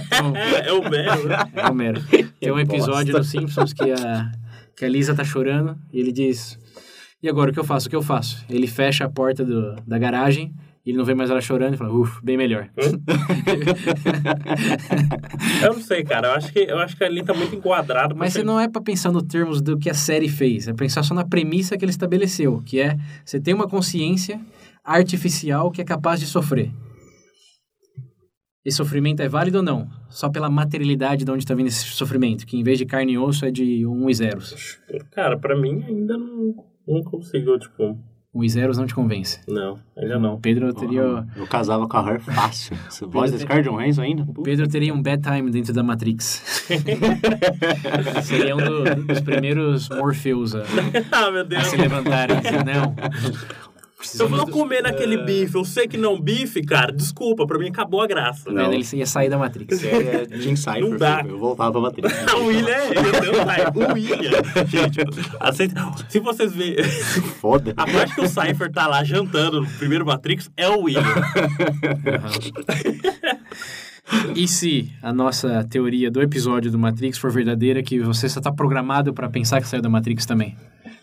[0.06, 0.32] Então,
[0.64, 1.36] É, é o Mero, né?
[1.54, 2.02] é o Homero.
[2.40, 4.32] Tem um episódio no Simpsons que a,
[4.74, 6.58] que a Lisa tá chorando e ele diz:
[7.22, 7.88] E agora o que eu faço?
[7.88, 8.42] O que eu faço?
[8.48, 10.54] Ele fecha a porta do, da garagem.
[10.88, 12.70] Ele não vê mais ela chorando e fala, uff, bem melhor.
[15.62, 16.28] Eu não sei, cara.
[16.28, 18.16] Eu acho que, eu acho que ali tá muito enquadrado.
[18.16, 21.02] Mas você não é pra pensar no termos do que a série fez, é pensar
[21.02, 24.40] só na premissa que ele estabeleceu, que é você tem uma consciência
[24.82, 26.70] artificial que é capaz de sofrer.
[28.64, 29.90] Esse sofrimento é válido ou não?
[30.08, 33.18] Só pela materialidade de onde está vindo esse sofrimento, que em vez de carne e
[33.18, 34.80] osso é de um e zeros.
[35.10, 36.54] Cara, pra mim ainda não,
[36.86, 37.98] não consigo, tipo...
[38.44, 39.40] E zeros não te convence.
[39.48, 40.40] Não, ainda O não.
[40.40, 42.76] Pedro teria, Eu casava com a Her fácil.
[43.08, 44.22] Voz da Scarlett Johansson ainda?
[44.36, 46.66] o Pedro teria um bad time dentro da Matrix.
[48.22, 50.62] Seria um do- dos primeiros Morpheus a,
[51.12, 51.64] ah, meu a Deus.
[51.66, 52.36] se levantarem.
[52.64, 52.94] Não.
[54.00, 57.58] Se eu vou do- comer naquele bife, eu sei que não bife, cara, desculpa, pra
[57.58, 58.44] mim acabou a graça.
[58.52, 58.72] Vendo?
[58.72, 59.82] Ele ia sair da Matrix.
[59.82, 60.80] É, Jim Cypher.
[60.80, 61.24] Não dá.
[61.26, 62.12] Eu voltava pra matriz.
[62.34, 63.58] o William é ele, eu tenho pai.
[63.74, 64.30] O William.
[64.68, 65.00] Gente,
[65.40, 65.84] aceita.
[66.08, 66.84] Se vocês verem.
[67.40, 67.74] Foda.
[67.76, 71.02] A parte que o Cypher tá lá jantando no primeiro Matrix é o William.
[74.34, 78.50] E se a nossa teoria do episódio do Matrix for verdadeira, que você só está
[78.50, 80.56] programado para pensar que saiu da Matrix também?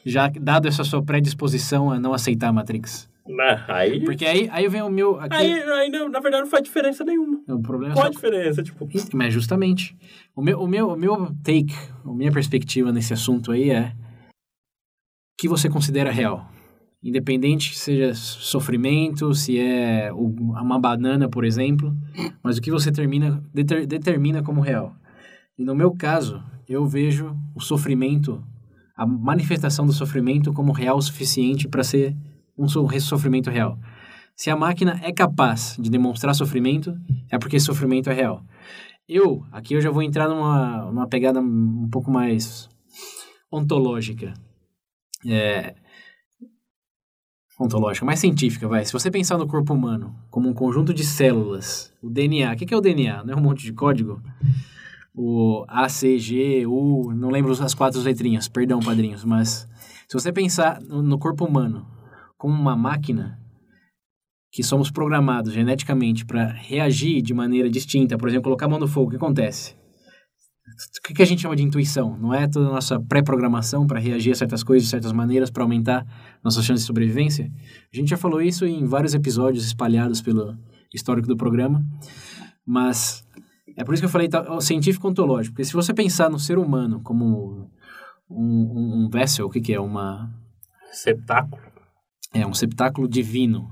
[0.06, 3.10] Já dado essa sua predisposição a não aceitar a Matrix.
[3.28, 4.04] Na- Aí.
[4.06, 5.20] Porque aí, aí vem o meu.
[5.20, 7.42] Aqui, Aí, aí, não, na verdade, não faz diferença nenhuma.
[7.48, 8.62] o problema é Qual só a diferença?
[8.62, 9.98] Tipo, Isso, Mas justamente.
[10.36, 11.74] O meu, o, meu, o meu take,
[12.06, 16.48] a minha perspectiva nesse assunto aí é o que você considera real.
[17.04, 21.96] Independente que seja sofrimento, se é uma banana, por exemplo,
[22.44, 24.96] mas o que você termina, deter- determina como real.
[25.58, 28.44] E no meu caso, eu vejo o sofrimento,
[28.96, 32.16] a manifestação do sofrimento como real o suficiente para ser
[32.58, 33.78] um so- sofrimento real.
[34.36, 36.96] Se a máquina é capaz de demonstrar sofrimento,
[37.30, 38.44] é porque esse sofrimento é real.
[39.08, 42.68] Eu, aqui eu já vou entrar numa, numa pegada um pouco mais
[43.52, 44.34] ontológica.
[45.28, 45.76] É,
[47.60, 48.84] ontológica, mais científica, vai.
[48.86, 52.66] Se você pensar no corpo humano como um conjunto de células, o DNA, o que
[52.66, 53.24] que é o DNA?
[53.24, 54.22] Não é um monte de código?
[55.18, 59.68] O A, C, G, U, não lembro as quatro letrinhas, perdão, padrinhos, mas
[60.08, 61.88] se você pensar no corpo humano
[62.38, 63.40] como uma máquina,
[64.52, 68.88] que somos programados geneticamente para reagir de maneira distinta, por exemplo, colocar a mão no
[68.88, 69.76] fogo, o que acontece?
[71.10, 72.18] O que a gente chama de intuição?
[72.18, 75.64] Não é toda a nossa pré-programação para reagir a certas coisas de certas maneiras para
[75.64, 76.06] aumentar
[76.44, 77.52] nossas chances de sobrevivência?
[77.94, 80.58] A gente já falou isso em vários episódios espalhados pelo
[80.94, 81.86] histórico do programa,
[82.66, 83.28] mas
[83.76, 86.58] é por isso que eu falei tá, científico ontológico, porque se você pensar no ser
[86.58, 87.70] humano como
[88.30, 89.80] um, um, um vessel, o que, que é?
[89.80, 90.32] Uma,
[90.90, 91.62] receptáculo.
[92.34, 93.70] é um receptáculo divino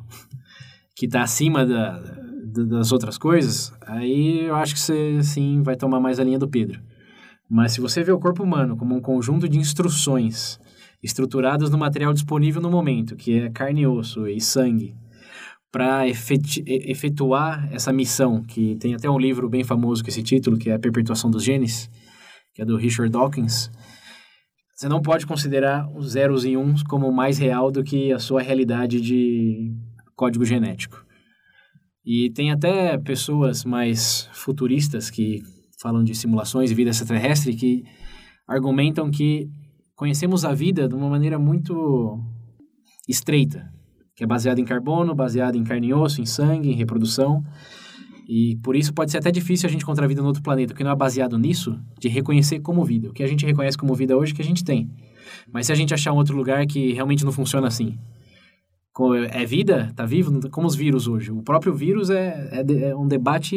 [0.96, 5.76] que está acima da, da- das outras coisas, aí eu acho que você sim vai
[5.76, 6.82] tomar mais a linha do Pedro.
[7.50, 10.60] Mas se você vê o corpo humano como um conjunto de instruções
[11.02, 14.96] estruturados no material disponível no momento, que é carne e osso e sangue,
[15.74, 20.70] para efetuar essa missão, que tem até um livro bem famoso com esse título, que
[20.70, 21.90] é A Perpetuação dos Genes,
[22.54, 23.72] que é do Richard Dawkins.
[24.76, 28.40] Você não pode considerar os zeros e uns como mais real do que a sua
[28.40, 29.74] realidade de
[30.16, 31.04] código genético.
[32.06, 35.42] E tem até pessoas mais futuristas que
[35.82, 37.84] falam de simulações e vida extraterrestre que
[38.48, 39.50] argumentam que
[39.96, 42.20] conhecemos a vida de uma maneira muito
[43.10, 43.73] estreita,
[44.16, 47.44] que é baseada em carbono, baseada em carne e osso, em sangue, em reprodução.
[48.28, 50.84] E por isso pode ser até difícil a gente encontrar vida no outro planeta, porque
[50.84, 53.10] não é baseado nisso, de reconhecer como vida.
[53.10, 54.90] O que a gente reconhece como vida hoje, é que a gente tem.
[55.52, 57.98] Mas se a gente achar um outro lugar que realmente não funciona assim,
[59.32, 59.92] é vida?
[59.96, 60.48] Tá vivo?
[60.50, 61.32] Como os vírus hoje.
[61.32, 63.56] O próprio vírus é, é, é, um debate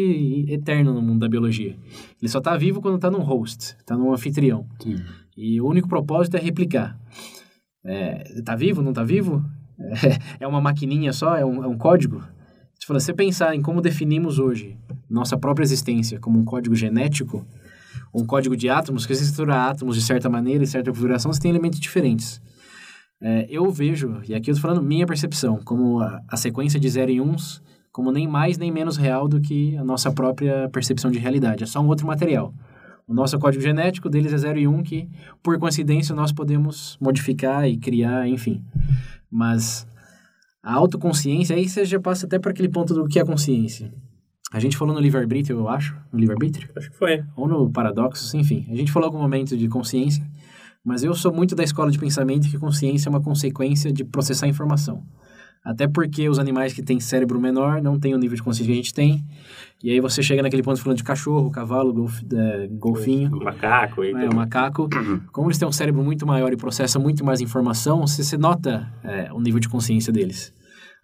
[0.49, 1.77] eterno no mundo da biologia.
[2.21, 4.67] Ele só tá vivo quando tá num host, tá num anfitrião.
[4.81, 4.97] Sim.
[5.37, 6.99] E o único propósito é replicar.
[7.85, 8.81] É, tá vivo?
[8.81, 9.45] Não tá vivo?
[10.41, 11.37] É, uma maquininha só?
[11.37, 12.23] É um, é um código?
[12.79, 14.77] Se você pensar em como definimos hoje
[15.09, 17.47] nossa própria existência como um código genético,
[18.15, 21.51] um código de átomos, que estrutura átomos de certa maneira e certa configuração, você tem
[21.51, 22.41] elementos diferentes.
[23.21, 26.89] É, eu vejo, e aqui eu estou falando minha percepção, como a, a sequência de
[26.89, 31.11] zero e uns, como nem mais nem menos real do que a nossa própria percepção
[31.11, 31.65] de realidade.
[31.65, 32.53] É só um outro material.
[33.09, 35.09] O nosso código genético deles é 0 e 1, um, que
[35.41, 38.65] por coincidência nós podemos modificar e criar, enfim.
[39.37, 39.87] Mas
[40.63, 43.93] a autoconsciência, aí você já passa até para aquele ponto do que é consciência.
[44.51, 46.71] A gente falou no livre-arbítrio, eu acho, no livre-arbítrio?
[46.75, 47.23] Acho que foi.
[47.37, 48.67] Ou no Paradoxos, enfim.
[48.71, 50.27] A gente falou algum momento de consciência,
[50.83, 54.49] mas eu sou muito da escola de pensamento que consciência é uma consequência de processar
[54.49, 55.05] informação.
[55.67, 58.73] Até porque os animais que têm cérebro menor não têm o nível de consciência que
[58.73, 59.25] a gente tem.
[59.83, 63.37] E aí você chega naquele ponto falando de cachorro, cavalo, golf, é, golfinho.
[63.37, 64.05] O macaco.
[64.05, 64.89] É, o macaco.
[65.33, 68.89] Como eles têm um cérebro muito maior e processam muito mais informação, você, você nota
[69.03, 70.55] é, o nível de consciência deles.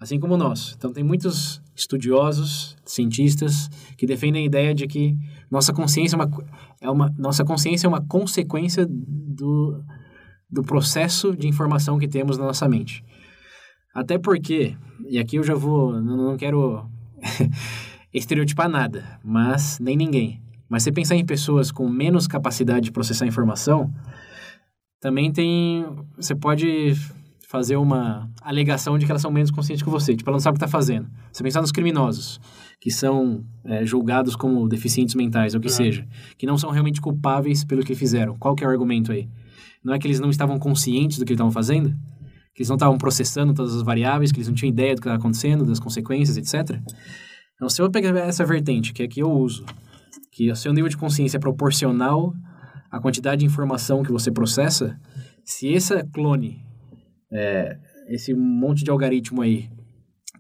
[0.01, 0.75] Assim como nós.
[0.77, 5.17] Então tem muitos estudiosos, cientistas, que defendem a ideia de que
[5.51, 6.31] nossa consciência é uma,
[6.81, 9.83] é uma, nossa consciência é uma consequência do,
[10.51, 13.05] do processo de informação que temos na nossa mente.
[13.95, 14.75] Até porque,
[15.07, 16.87] e aqui eu já vou, não, quero
[18.13, 20.43] estereotipar nada, mas nem ninguém.
[20.69, 23.93] Mas você pensar em pessoas com menos capacidade de processar informação,
[24.99, 25.85] também tem,
[26.17, 26.95] você pode
[27.53, 30.57] fazer uma alegação de que elas são menos conscientes que você, tipo, ela não sabe
[30.57, 31.11] o que está fazendo.
[31.31, 32.41] Você pensar nos criminosos,
[32.81, 35.75] que são é, julgados como deficientes mentais, ou o que uhum.
[35.75, 38.39] seja, que não são realmente culpáveis pelo que fizeram.
[38.39, 39.29] Qual que é o argumento aí?
[39.85, 41.95] Não é que eles não estavam conscientes do que estavam fazendo?
[42.55, 45.09] Que eles não estavam processando todas as variáveis, que eles não tinham ideia do que
[45.09, 46.79] estava acontecendo, das consequências, etc.
[47.55, 49.65] Então, se eu pegar essa vertente, que é que eu uso,
[50.31, 52.33] que o seu nível de consciência é proporcional
[52.91, 54.99] à quantidade de informação que você processa,
[55.45, 56.61] se esse clone,
[57.31, 57.79] é,
[58.09, 59.71] esse monte de algoritmo aí,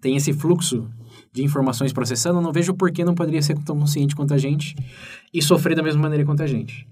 [0.01, 0.91] tem esse fluxo
[1.33, 4.39] de informações processando, eu não vejo por que não poderia ser tão consciente quanto a
[4.39, 4.75] gente
[5.33, 6.87] e sofrer da mesma maneira quanto a gente.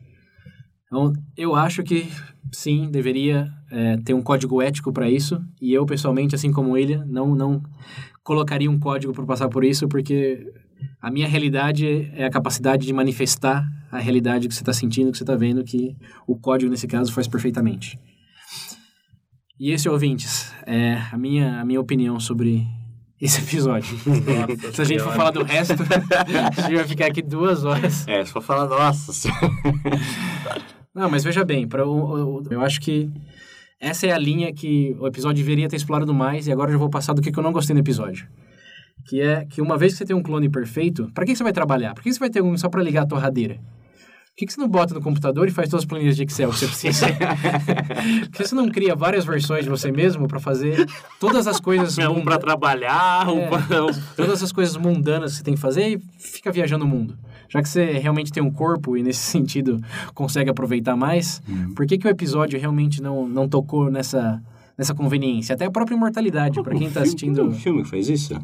[0.91, 2.11] Então, eu acho que
[2.53, 5.41] sim, deveria é, ter um código ético para isso.
[5.62, 7.62] E eu, pessoalmente, assim como ele, não, não
[8.24, 10.53] colocaria um código para passar por isso, porque
[11.01, 15.18] a minha realidade é a capacidade de manifestar a realidade que você está sentindo, que
[15.18, 17.97] você está vendo, que o código, nesse caso, faz perfeitamente.
[19.59, 22.66] E esse, ouvintes, é a minha, a minha opinião sobre
[23.20, 23.97] esse episódio.
[24.59, 25.74] Nossa, se a gente for falar do resto,
[26.57, 28.09] a gente vai ficar aqui duas horas.
[28.09, 29.28] É, se for falar, nossa.
[30.95, 33.11] Não, mas veja bem, pra, eu, eu acho que
[33.80, 36.78] essa é a linha que o episódio deveria ter explorado mais e agora eu já
[36.78, 38.28] vou passar do que eu não gostei no episódio.
[39.09, 41.53] Que é que uma vez que você tem um clone perfeito, para que você vai
[41.53, 41.95] trabalhar?
[41.95, 43.55] Por que você vai ter um só para ligar a torradeira?
[43.55, 46.51] Por que, que você não bota no computador e faz todas as planilhas de Excel
[46.51, 47.07] que você precisa?
[48.30, 50.86] Por que você não cria várias versões de você mesmo para fazer
[51.18, 51.99] todas as coisas...
[51.99, 56.01] Um para trabalhar, é, um Todas as coisas mundanas que você tem que fazer e
[56.18, 57.18] fica viajando o mundo
[57.51, 59.80] já que você realmente tem um corpo e nesse sentido
[60.14, 61.74] consegue aproveitar mais, uhum.
[61.74, 64.40] por que, que o episódio realmente não, não tocou nessa,
[64.78, 65.55] nessa conveniência?
[65.55, 67.34] Até a própria imortalidade, para quem está assistindo.
[67.34, 68.34] Tem um filme que faz isso?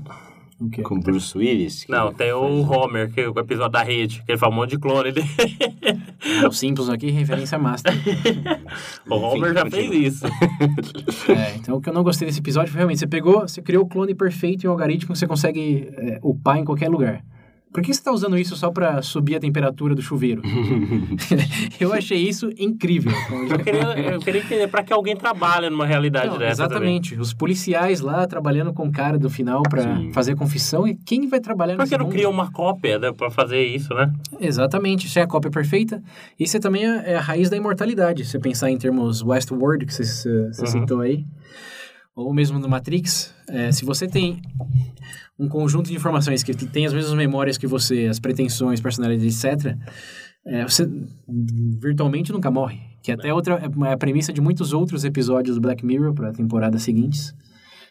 [0.58, 0.82] O quê?
[0.82, 1.84] Com Bruce Willis?
[1.86, 4.70] Não, tem o Homer, que é o episódio da rede, que ele fala um monte
[4.70, 5.26] de clone dele.
[6.42, 7.92] Ah, o Simpsons aqui, referência master.
[9.08, 10.26] o Homer já fez isso.
[11.30, 13.84] É, então o que eu não gostei desse episódio foi realmente, você pegou, você criou
[13.84, 17.22] o clone perfeito em um algoritmo que você consegue é, upar em qualquer lugar.
[17.76, 20.40] Por que você está usando isso só para subir a temperatura do chuveiro?
[21.78, 23.12] eu achei isso incrível.
[23.50, 26.64] Eu queria, eu queria entender para que alguém trabalha numa realidade Não, dessa.
[26.64, 27.14] exatamente.
[27.16, 30.88] Os policiais lá trabalhando com o cara do final para fazer confissão.
[30.88, 31.86] E quem vai trabalhar Também.
[31.86, 34.10] Por que não cria uma cópia né, para fazer isso, né?
[34.40, 36.02] Exatamente, isso é a cópia perfeita.
[36.40, 38.24] Isso é também a, é a raiz da imortalidade.
[38.24, 40.66] Se você pensar em termos Westworld, que você, você você Uhum.
[40.80, 41.24] citou aí,
[42.14, 44.40] ou mesmo no Matrix, é, se você tem
[45.38, 49.76] um conjunto de informações que tem as mesmas memórias que você, as pretensões, personalidade, etc.,
[50.48, 50.88] é, você
[51.80, 52.78] virtualmente nunca morre.
[53.02, 53.54] Que até outra
[53.86, 57.32] é a premissa de muitos outros episódios do Black Mirror para temporadas seguintes,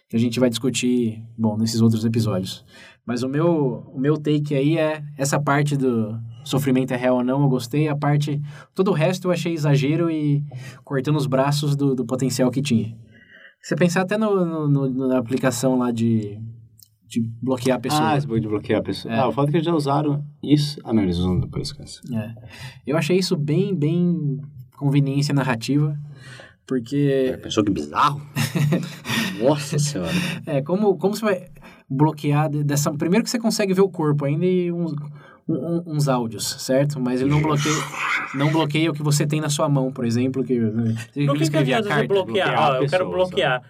[0.09, 2.65] que a gente vai discutir, bom, nesses outros episódios.
[3.05, 7.23] Mas o meu, o meu take aí é essa parte do sofrimento é real ou
[7.23, 7.87] não, eu gostei.
[7.87, 8.41] A parte.
[8.73, 10.43] Todo o resto eu achei exagero e
[10.83, 12.95] cortando os braços do, do potencial que tinha.
[13.61, 16.37] Você pensar até no, no- no- na aplicação lá de,
[17.21, 18.11] de bloquear a pessoa.
[18.11, 19.13] Ah, esse bug de bloquear a pessoa.
[19.13, 19.19] É.
[19.19, 20.79] Ah, o fato é que eles já usaram isso.
[20.83, 22.01] Ah, não, eles usam depois, esquece.
[22.13, 22.33] É.
[22.85, 24.39] Eu achei isso bem, bem
[24.77, 25.97] conveniência narrativa,
[26.67, 28.21] porque Pensou que bizarro?
[29.41, 30.11] Nossa senhora.
[30.45, 31.45] é como, como você vai
[31.89, 32.91] bloquear de- dessa.
[32.93, 34.93] Primeiro que você consegue ver o corpo ainda e uns,
[35.47, 36.99] um- uns áudios, certo?
[36.99, 37.75] Mas ele não bloqueia,
[38.33, 41.33] não bloqueia o que você tem na sua mão, por exemplo, que né, você No
[41.35, 42.47] que, que a adianta você bloquear?
[42.47, 43.61] bloquear Ó, a eu quero bloquear.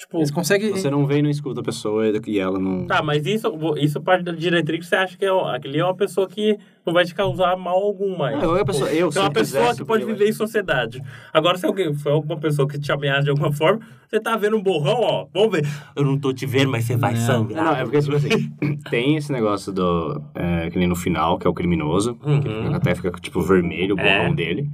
[0.00, 0.70] Tipo, Eles conseguem.
[0.70, 2.86] Você não vem e não escuta a pessoa e ela não...
[2.86, 6.26] Tá, mas isso, isso parte da diretriz, você acha que é, aquele é uma pessoa
[6.26, 8.38] que não vai te causar mal algum mais.
[8.42, 10.32] Não, eu, a pessoa, eu, é uma eu pessoa quisesse, que pode eu- viver em
[10.32, 11.02] sociedade.
[11.34, 14.56] Agora, se alguém for alguma pessoa que te ameaça de alguma forma, você tá vendo
[14.56, 15.66] um borrão, ó, vamos ver.
[15.94, 17.20] Eu não tô te vendo, mas você vai Não.
[17.20, 17.62] sangrar.
[17.66, 18.50] Não, é porque, tipo assim,
[18.90, 20.22] tem esse negócio do...
[20.34, 22.40] É, que nem no final, que é o criminoso, que Uhum.
[22.42, 24.18] fica- até fica, tipo, vermelho o É.
[24.18, 24.66] borrão dele.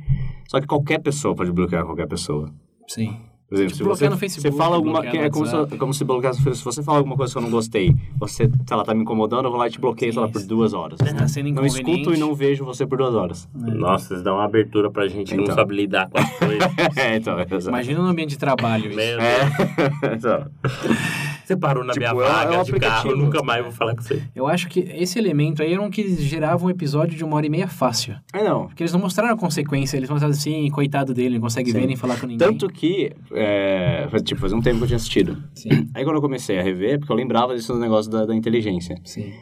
[0.48, 2.48] Só que qualquer pessoa pode bloquear qualquer pessoa.
[2.86, 3.18] Sim.
[3.49, 5.01] Por exemplo, Tipo, se você, no Facebook, você fala alguma...
[5.03, 6.42] no é como se, como se bloqueasse...
[6.57, 9.44] Se você fala alguma coisa que eu não gostei, você, sei lá, tá me incomodando,
[9.44, 10.49] eu vou lá e te bloqueio, sei lá, por Isso.
[10.49, 10.99] duas horas.
[10.99, 13.49] Tá sendo Não escuto e não vejo você por duas horas.
[13.55, 15.55] Nossa, eles dão uma abertura pra gente que não Então.
[15.55, 16.59] sabe lidar com as coisas.
[16.97, 17.36] é, então.
[17.68, 18.99] Imagina no ambiente de trabalho isso.
[19.01, 20.47] É, então.
[21.47, 23.09] Você parou na Tipo, minha vaga é um de carro, aplicativo.
[23.12, 24.20] eu nunca mais vou falar com você.
[24.34, 27.47] Eu acho que esse elemento aí era um que gerava um episódio de uma hora
[27.47, 28.16] e meia fácil.
[28.32, 28.66] É, não.
[28.66, 31.78] Porque eles não mostraram a consequência, eles mostraram assim, coitado dele, não consegue Sim.
[31.80, 32.38] ver nem falar com ninguém.
[32.47, 35.42] Tanto que, é, faz- tipo, fazia um tempo que eu tinha assistido.
[35.55, 38.97] Sim, Aí quando eu comecei a rever, porque eu lembrava desse negócio da, da inteligência.
[39.05, 39.32] sim.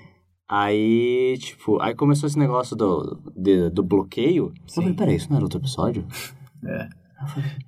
[0.47, 4.53] Aí, tipo, aí começou esse negócio do, de- do bloqueio.
[4.69, 6.05] Eu falei, peraí, isso não era outro episódio?
[6.67, 6.89] É.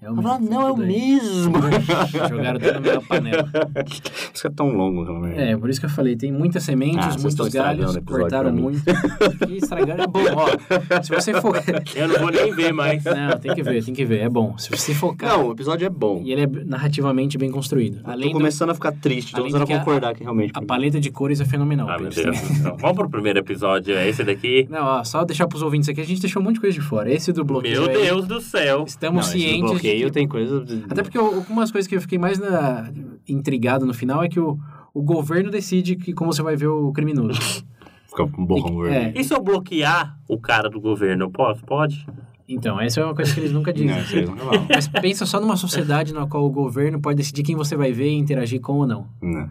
[0.01, 1.55] É Eu falei, ah, não, é o mesmo.
[2.29, 3.51] Jogaram tudo na mesma panela.
[4.35, 5.39] Isso é tão longo, realmente.
[5.39, 8.83] É, por isso que eu falei, tem muitas sementes, Ah, muitos galhos, o cortaram muito.
[9.49, 11.03] E estragaram é bom, ó.
[11.03, 11.57] Se você for...
[11.95, 13.05] Eu não vou nem ver mais.
[13.05, 14.57] Não, tem que ver, tem que ver, é bom.
[14.59, 15.31] Se você focar...
[15.31, 16.21] Não, o episódio é bom.
[16.25, 18.03] E ele é narrativamente bem construído.
[18.03, 18.35] Tô Além do...
[18.35, 20.53] começando a ficar triste, tô começando a concordar que realmente...
[20.55, 21.89] A paleta de cores é fenomenal.
[21.89, 22.11] Ah, meu.
[22.11, 22.77] Deus céu.
[22.79, 24.67] Vamos pro primeiro episódio, é esse daqui?
[24.71, 26.81] Não, ó, só deixar pros ouvintes aqui, a gente deixou um monte de coisa de
[26.85, 27.11] fora.
[27.13, 28.85] Esse do bloqueio Meu aí, Deus do céu.
[28.87, 30.65] estamos Não, esse do cientes de que- tem coisa...
[30.91, 32.91] Até porque eu- algumas coisas que eu fiquei mais na-
[33.29, 34.59] intrigado no final é que o,
[34.95, 37.39] o governo decide que, como você vai ver o criminoso.
[38.09, 39.13] Fica um borrão É.
[39.15, 41.63] E se eu bloquear o cara do governo, eu posso?
[41.65, 42.07] Pode?
[42.49, 44.25] Então, essa é uma coisa que eles nunca dizem.
[44.25, 44.67] Não, não é.
[44.71, 48.09] Mas pensa só numa sociedade na qual o governo pode decidir quem você vai ver
[48.09, 49.07] e interagir com ou não.
[49.21, 49.49] Não.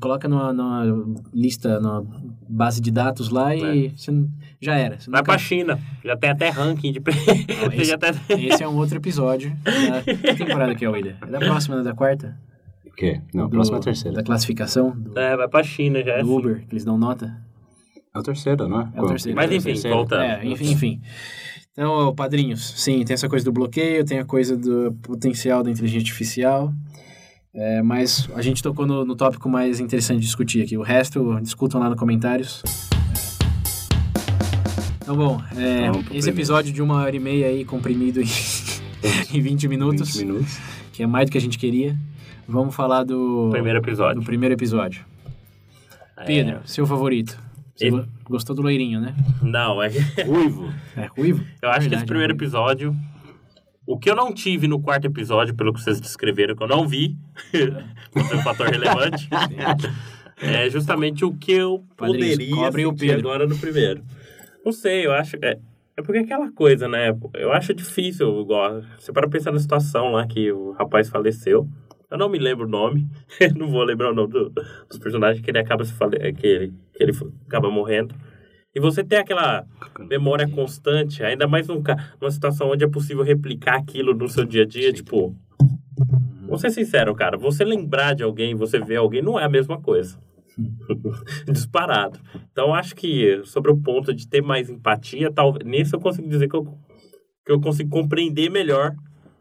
[0.00, 2.04] Coloca numa, numa lista, numa
[2.48, 4.28] base de datos lá e você não-
[4.60, 4.98] já era.
[4.98, 5.78] Você Vai nunca- pra China.
[6.02, 7.00] Já tem até ranking de...
[7.00, 9.54] Não, Você já tá- Esse é um outro episódio.
[9.62, 10.02] Da...
[10.02, 11.16] Que temporada que é, William?
[11.20, 11.82] É da próxima, né?
[11.82, 12.34] Da quarta?
[12.86, 13.20] O quê?
[13.34, 14.16] Não, a Do- próxima é a terceira.
[14.16, 16.38] Da classificação do, É, vai pra China, já é do assim.
[16.38, 17.36] Uber, que eles dão nota.
[18.14, 18.88] É a terceira, não é?
[18.94, 19.36] É a terceira.
[19.36, 19.96] Mas É enfim, terceira.
[19.96, 20.22] voltando.
[20.22, 21.00] É, enfim, enfim.
[21.72, 26.04] Então, padrinhos, sim, tem essa coisa do bloqueio, tem a coisa do potencial da inteligência
[26.06, 26.72] artificial.
[27.54, 30.76] É, mas a gente tocou no, no tópico mais interessante de discutir aqui.
[30.76, 32.62] O resto, discutam lá nos comentários.
[35.02, 38.24] Então, bom, é, Vamos pro esse episódio de uma hora e meia aí, comprimido em,
[39.32, 40.58] em 20 minutos, 20 minutos.
[40.92, 41.96] que é mais do que a gente queria.
[42.48, 44.20] Vamos falar do Primeiro episódio.
[44.20, 45.04] do primeiro episódio.
[46.16, 46.24] É.
[46.24, 47.38] Pedro, seu favorito.
[47.76, 49.14] Você Ele- go- gostou do loirinho, né?
[49.42, 49.88] Não, é...
[50.26, 50.72] Ruivo.
[50.96, 51.44] É ruivo?
[51.60, 52.96] Eu acho que Verdade, esse primeiro é episódio...
[53.86, 56.88] O que eu não tive no quarto episódio, pelo que vocês descreveram, que eu não
[56.88, 57.16] vi,
[57.52, 59.28] ser um fator relevante,
[60.40, 63.18] é justamente o que eu Padrinhos, poderia o Pedro.
[63.18, 64.02] agora no primeiro.
[64.64, 65.36] Não sei, eu acho...
[65.42, 65.58] É,
[65.96, 67.14] é porque é aquela coisa, né?
[67.34, 68.82] Eu acho difícil, igual...
[68.98, 71.68] Você para pensar na situação lá que o rapaz faleceu.
[72.10, 73.06] Eu não me lembro o nome.
[73.56, 74.50] não vou lembrar o nome do-
[74.88, 77.12] dos personagens que ele acaba se fale, que ele, que ele
[77.46, 78.14] acaba morrendo.
[78.74, 79.64] E você tem aquela
[80.00, 81.82] memória constante, ainda mais num,
[82.20, 85.34] numa situação onde é possível replicar aquilo no seu dia a dia, tipo.
[86.46, 89.80] Vou ser sincero, cara, você lembrar de alguém, você ver alguém, não é a mesma
[89.80, 90.18] coisa.
[91.50, 92.18] Disparado.
[92.52, 96.48] Então, acho que sobre o ponto de ter mais empatia, talvez nesse eu consigo dizer
[96.48, 96.64] que eu,
[97.44, 98.92] que eu consigo compreender melhor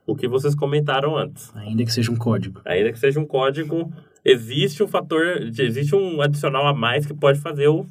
[0.06, 1.56] o que vocês comentaram antes.
[1.56, 2.62] Ainda que seja um código.
[2.66, 3.92] Ainda que seja um código,
[4.24, 7.86] existe um fator, existe um adicional a mais que pode fazer o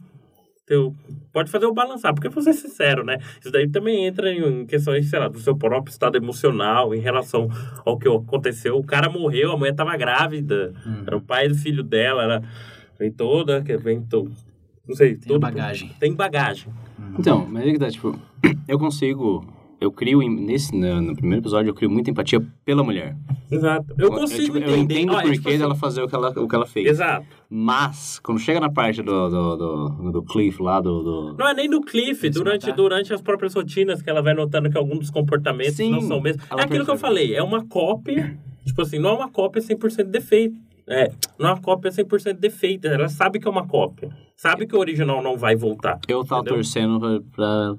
[0.67, 0.95] teu,
[1.33, 3.19] pode fazer o balançar, porque vou ser sincero, né?
[3.41, 7.49] Isso daí também entra em questões, sei lá, do seu próprio estado emocional em relação
[7.85, 8.77] ao que aconteceu.
[8.77, 11.03] O cara morreu, a mulher tava grávida, Hum.
[11.07, 12.43] era o pai do filho dela, ela
[12.99, 14.31] vem toda, que vem to,
[14.87, 15.91] não sei, Tem todo, bagagem.
[15.99, 16.73] Tem bagagem.
[17.19, 18.19] Então, mas é que tá, tipo,
[18.69, 19.45] eu consigo.
[19.83, 23.17] Eu crio, nesse, no, no primeiro episódio, eu crio muita empatia pela mulher.
[23.51, 23.93] Exato.
[23.99, 24.73] Eu consigo tipo, entender.
[24.73, 26.55] Eu entendo Ah, o é porquê tipo assim, dela fazer o que ela, o que
[26.55, 26.87] ela fez.
[26.89, 27.27] Exato.
[27.51, 31.03] Mas, quando chega na parte do, do, do, do Cliff lá, do...
[31.03, 31.37] do...
[31.37, 32.77] Não é nem no Cliff, durante, matar.
[32.77, 36.21] durante as próprias rotinas que ela vai notando que alguns dos comportamentos Sim, não são
[36.21, 36.45] mesmos.
[36.49, 37.01] ela É aquilo que eu percebe.
[37.01, 40.55] falei, é uma cópia, tipo assim, não é uma cópia 100% defeito.
[40.87, 44.11] É, não é uma cópia 100% defeita, ela sabe que é uma cópia.
[44.37, 46.01] Sabe que o original não vai voltar.
[46.09, 46.55] Eu tava Entendeu?
[46.57, 47.75] torcendo pra, pra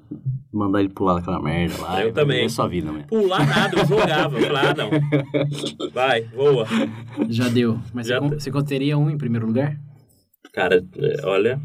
[0.52, 2.02] mandar ele pular daquela merda lá.
[2.02, 2.48] Eu também.
[2.48, 3.04] sua vida, né?
[3.06, 4.40] Pular nada, eu jogava.
[4.40, 4.90] Falei, ah, não.
[5.92, 6.66] Vai, voa.
[7.28, 7.78] Já deu.
[7.92, 9.78] Mas Já você, você contaria um em primeiro lugar?
[10.54, 11.60] Cara, é, olha,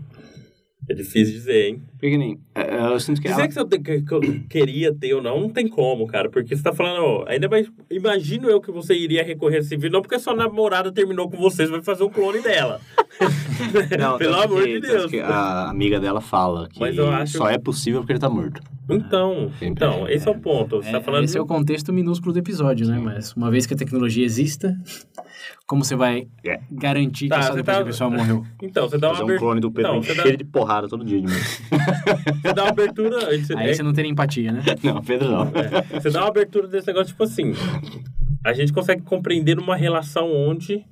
[0.90, 1.82] é difícil dizer, hein?
[2.02, 2.40] Nem...
[2.56, 3.48] é, é, Eu sinto que Dizer ela...
[3.48, 6.30] que, se eu, te- que- que eu queria ter ou não, não tem como, cara.
[6.30, 7.72] Porque você tá falando, ó, ainda mais.
[7.92, 11.38] Imagino eu que você iria recorrer a esse vídeo, não porque sua namorada terminou com
[11.38, 12.82] você, você vai fazer um clone dela.
[14.00, 15.12] Não, Pelo tanto amor que- de tanto Deus.
[15.12, 18.30] que a amiga dela fala que Mas eu acho- só é possível porque ele tá
[18.30, 18.62] morto.
[18.90, 19.68] Então, Sempre.
[19.68, 20.78] então, esse é o ponto.
[20.78, 21.24] Você tá É, falando.
[21.26, 22.98] Esse é o contexto minúsculo do episódio, né?
[22.98, 24.76] Mas uma vez que a tecnologia exista,
[25.70, 26.60] como você vai É.
[26.72, 28.44] garantir que Tá, essa depois tá- a pessoa morreu?
[28.60, 29.40] Então, você dá uma Fazer um abertura.
[29.40, 31.28] clone do Pedro Não, você dá, cheio de porrada todo dia de
[32.42, 33.20] você dá uma abertura.
[33.38, 34.64] Você, Aí você não teria empatia, né?
[34.84, 35.44] Não, Pedro não.
[35.44, 37.54] é, você dá uma abertura desse negócio, tipo assim.
[38.44, 40.84] A gente consegue compreender numa relação onde,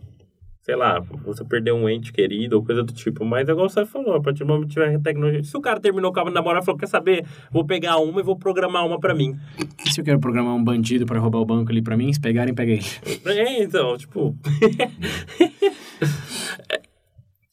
[0.68, 3.24] sei lá, você perdeu um ente querido ou coisa do tipo.
[3.24, 5.42] Mas é igual você falou, a partir do momento que tiver tecnologia.
[5.42, 7.26] Se o cara terminou com a namorada e falou, quer saber?
[7.50, 9.34] Vou pegar uma e vou programar uma pra mim.
[9.86, 12.20] E se eu quero programar um bandido pra roubar o banco ali pra mim, se
[12.20, 12.84] pegarem, pega ele.
[13.26, 14.36] É, então, tipo.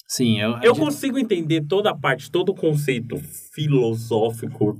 [0.08, 3.16] Sim, eu, Eu consigo entender toda a parte, todo o conceito
[3.52, 4.76] filosófico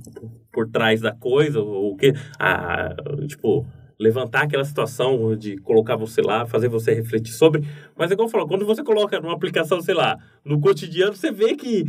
[0.51, 2.95] por trás da coisa, o que, a,
[3.27, 3.65] tipo,
[3.99, 7.63] levantar aquela situação de colocar você lá, fazer você refletir sobre.
[7.97, 11.31] Mas é igual eu falo, quando você coloca numa aplicação, sei lá, no cotidiano, você
[11.31, 11.85] vê que,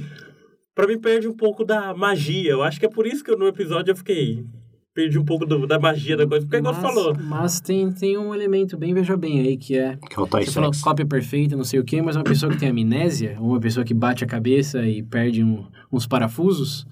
[0.74, 2.50] pra mim, perde um pouco da magia.
[2.50, 4.44] Eu acho que é por isso que eu, no episódio eu fiquei.
[4.94, 6.46] Perdi um pouco do- da magia da coisa.
[6.46, 7.14] Porque, igual você mas, falou.
[7.22, 9.96] Mas tem, tem um elemento bem, veja bem aí, que é...
[9.96, 12.58] Que é o Você falou cópia perfeita, não sei o quê, mas uma pessoa que
[12.58, 16.86] tem amnésia, ou uma pessoa que bate a cabeça e perde um- uns parafusos,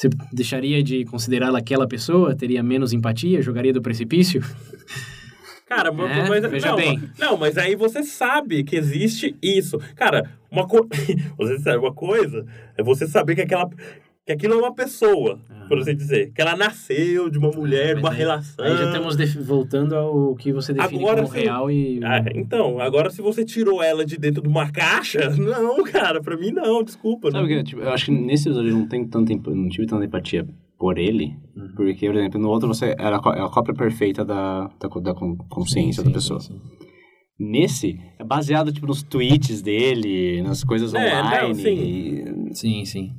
[0.00, 2.34] você deixaria de considerá-la aquela pessoa?
[2.34, 3.42] Teria menos empatia?
[3.42, 4.42] Jogaria do precipício?
[5.66, 7.02] Cara, mas, É, mas- veja não, bem.
[7.18, 9.78] não, mas aí você sabe que existe isso.
[9.94, 10.88] Cara, uma co...
[11.36, 12.46] você sabe uma coisa
[12.78, 13.68] é você saber que aquela
[14.26, 18.00] que aquilo é uma pessoa, por assim dizer, que ela nasceu de uma mulher, de
[18.00, 18.64] uma aí- relação.
[18.64, 21.40] Aí já estamos voltando ao que você define Agora como sim.
[21.40, 22.00] real e...
[22.04, 26.36] Ah, então, agora se você tirou ela de dentro de uma caixa, não, cara, pra
[26.36, 27.30] mim não, desculpa.
[27.30, 27.56] Sabe o não.
[27.56, 27.64] que?
[27.70, 30.46] Tipo, eu acho que nesse episódio eu não, tenho tanta, não tive tanta empatia
[30.78, 31.72] por ele, Uhum.
[31.76, 35.14] porque, por exemplo, no outro você era a é a cópia perfeita da, da, da
[35.14, 36.40] con- consciência Sim, da pessoa.
[36.40, 36.89] sim, sim.
[37.42, 41.54] Nesse, é baseado, tipo, nos tweets dele, nas coisas É, não, online.
[41.54, 41.68] sim.
[41.70, 43.12] e- Sim, sim.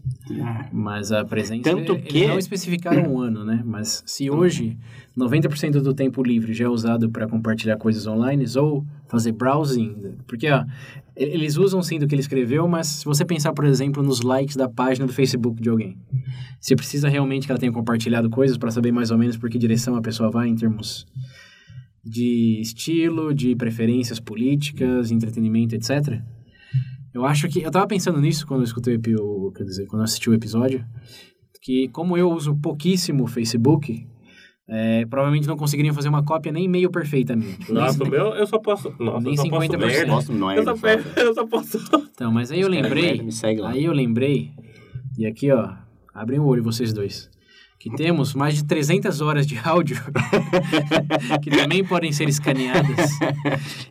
[0.72, 1.64] Mas a presença...
[1.64, 3.64] Tanto eles que- não especificaram um ano, né?
[3.66, 4.78] Mas se hoje
[5.18, 9.96] 90% do tempo livre já é usado para compartilhar coisas online ou fazer browsing,
[10.28, 10.66] porque ó,
[11.16, 14.56] eles usam sim do que ele escreveu, mas se você pensar, por exemplo, nos likes
[14.56, 15.98] da página do Facebook de alguém,
[16.60, 19.58] você precisa realmente que ela tenha compartilhado coisas para saber mais ou menos por que
[19.58, 21.08] direção a pessoa vai em termos
[22.04, 26.20] de estilo, de preferências políticas, entretenimento, etc.
[27.14, 27.62] Eu acho que.
[27.62, 29.52] Eu tava pensando nisso quando eu escutei o.
[29.56, 30.86] Quer dizer, quando eu assisti o episódio.
[31.62, 34.08] Que como eu uso pouquíssimo o Facebook,
[34.68, 37.52] é, provavelmente não conseguiriam fazer uma cópia nem meio perfeita minha.
[37.56, 38.90] Tipo, nem- Nossa, o meu, eu só posso.
[39.00, 39.74] Nossa, Nem eu só posso 50%.
[39.74, 40.06] Eu merda.
[40.12, 40.58] gosto, não é?
[40.58, 40.72] Eu só,
[41.22, 41.78] eu só posso.
[42.12, 43.04] Então, mas aí eu lembrei.
[43.04, 43.70] merda, me segue lá.
[43.72, 44.52] Aí eu lembrei.
[45.20, 45.72] E aqui, ó.
[46.16, 47.30] Abrem o olho vocês dois.
[47.82, 49.98] Que temos mais de 300 horas de áudio
[51.42, 53.10] que também podem ser escaneadas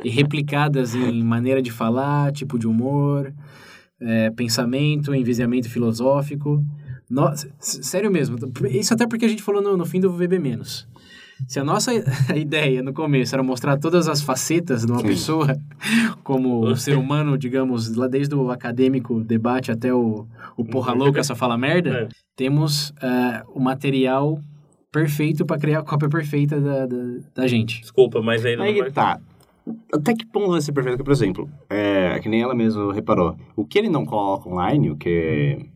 [0.05, 3.33] e replicadas em maneira de falar, tipo de humor,
[4.01, 6.65] é, pensamento, envisiamento filosófico.
[7.11, 8.39] Nossa, sério mesmo.
[8.71, 10.87] Isso até porque a gente falou no, no fim do VB menos.
[11.49, 11.93] Se a nossa
[12.37, 15.07] ideia no começo era mostrar todas as facetas de uma Sim.
[15.09, 15.57] pessoa,
[16.23, 20.27] como o ser humano, digamos, lá desde o acadêmico debate até o,
[20.57, 22.09] o porra louca só fala merda, É.
[22.41, 24.41] temos ah, o material
[24.91, 26.97] perfeito para criar a cópia perfeita da, da,
[27.35, 27.83] da gente.
[27.83, 28.89] Desculpa, mas aí não Aí vai.
[28.89, 29.21] que tá.
[29.93, 30.97] até que ponto vai ser perfeito?
[30.97, 33.37] Porque, por exemplo, é, que nem ela mesma reparou.
[33.55, 35.67] O que ele não coloca online, o que.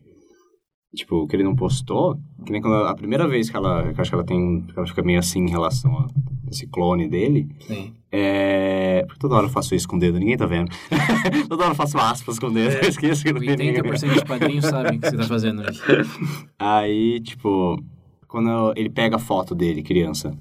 [0.95, 3.83] Tipo, o que ele não postou, que nem quando a primeira vez que ela.
[3.93, 4.61] Que eu acho que ela tem.
[4.63, 6.07] Que ela fica meio assim em relação a
[6.49, 7.47] esse clone dele.
[7.59, 7.93] Sim.
[8.17, 9.03] É.
[9.05, 10.71] Porque toda hora eu faço isso com o dedo, ninguém tá vendo.
[11.49, 13.83] toda hora eu faço aspas com o dedo, eu esqueço que não tem ninguém.
[13.83, 15.79] 80% dos padrinhos sabem o que você tá fazendo aqui.
[16.57, 17.77] Aí, tipo,
[18.25, 20.33] quando ele pega a foto dele, criança,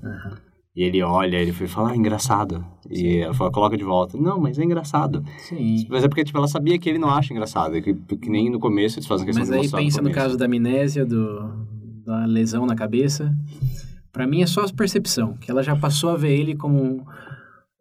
[0.76, 2.64] e ele olha, ele foi falar, ah, engraçado.
[2.88, 4.16] E ela fala, coloca de volta.
[4.16, 5.24] Não, mas é engraçado.
[5.38, 5.84] Sim.
[5.88, 7.80] Mas é porque, tipo, ela sabia que ele não acha engraçado.
[7.82, 10.20] Que, que nem no começo eles fazem questão Mas de aí mostrar pensa no começo.
[10.20, 11.66] caso da amnésia, do,
[12.04, 13.34] da lesão na cabeça.
[14.12, 17.04] Pra mim é só a percepção, que ela já passou a ver ele como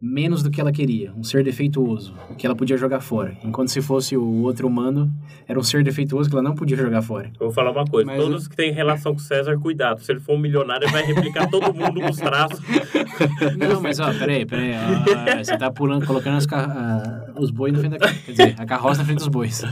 [0.06, 3.38] menos do que ela queria, um ser defeituoso, que ela podia jogar fora.
[3.42, 5.10] Enquanto se fosse o outro humano,
[5.48, 7.32] era um ser defeituoso que ela não podia jogar fora.
[7.40, 10.02] Eu vou falar uma coisa, Mas todos que têm relação com o César, cuidado.
[10.02, 12.60] Se ele for um milionário, ele vai replicar todo mundo com os traços.
[13.58, 14.74] Não, mas ó, peraí, peraí.
[14.74, 18.22] ó, você tá pulando, colocando as ah, os bois na frente da carroça.
[18.26, 19.64] Quer dizer, a carroça na frente dos bois.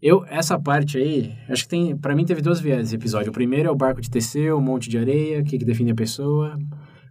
[0.00, 1.94] Eu, essa parte aí, acho que tem.
[1.94, 3.28] Pra mim teve duas viés esse episódio.
[3.28, 5.90] O primeiro é o barco de Teseu, o monte de areia, o que, que define
[5.90, 6.56] a pessoa,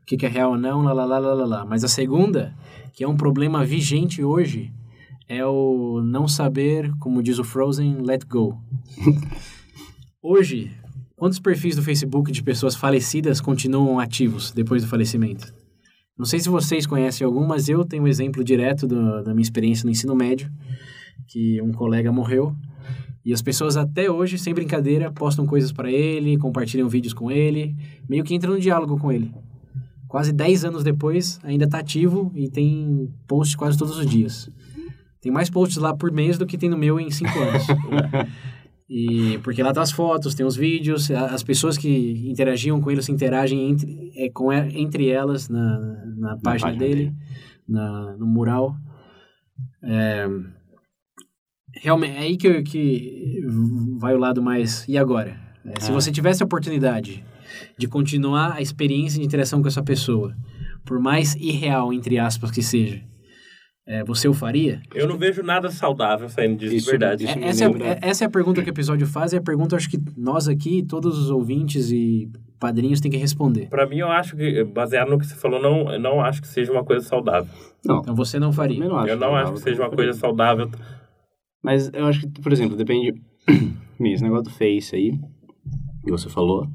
[0.08, 1.66] que, que é real ou não, lá, lá, lá, lá, lá.
[1.66, 2.56] Mas a segunda,
[2.94, 4.72] que é um problema vigente hoje,
[5.28, 8.58] é o não saber, como diz o Frozen, let go.
[10.24, 10.72] Hoje,
[11.16, 15.54] quantos perfis do Facebook de pessoas falecidas continuam ativos depois do falecimento?
[16.18, 19.44] Não sei se vocês conhecem algum, mas eu tenho um exemplo direto do- da minha
[19.44, 20.50] experiência no ensino médio,
[21.28, 22.56] que um colega morreu
[23.24, 27.76] e as pessoas até hoje, sem brincadeira, postam coisas para ele, compartilham vídeos com ele,
[28.10, 29.32] meio que entram no diálogo com ele.
[30.08, 34.50] Quase 10 anos depois, ainda está ativo e tem posts quase todos os dias.
[35.22, 37.64] Tem mais posts lá por mês do que tem no meu em 5 anos.
[38.90, 43.02] E porque lá tá as fotos, tem os vídeos, as pessoas que interagiam com ele
[43.02, 45.78] se interagem entre, é, com, entre elas na,
[46.18, 47.16] na página, página dele, dele.
[47.68, 48.78] Na, no mural.
[49.84, 50.26] É,
[51.82, 53.42] realmente, é aí que, que
[54.00, 54.88] vai o lado mais.
[54.88, 55.38] E agora?
[55.66, 55.94] É, se É.
[55.94, 57.26] você tivesse a oportunidade
[57.78, 60.36] de continuar a experiência de interação com essa pessoa,
[60.86, 63.02] por mais irreal, entre aspas, que seja,
[63.88, 64.82] é, você o faria?
[64.94, 67.24] Eu não vejo nada saudável saindo disso, de Isso- verdade.
[67.26, 69.42] isso- É- essa, é, é- essa é a pergunta que o episódio faz, e a
[69.42, 72.30] pergunta acho que nós aqui, todos os ouvintes e
[72.60, 73.68] padrinhos, têm que responder.
[73.70, 76.48] Pra mim, eu acho que, baseado no que você falou, não, eu não acho que
[76.48, 77.50] seja uma coisa saudável.
[77.86, 78.76] Não, Então você não faria.
[78.78, 79.10] também não acho.
[79.10, 80.70] eu não acho que seja uma coisa saudável.
[81.64, 83.14] Mas eu acho que, por exemplo, depende.
[84.00, 85.12] Esse negócio do Face aí,
[86.04, 86.68] que você falou.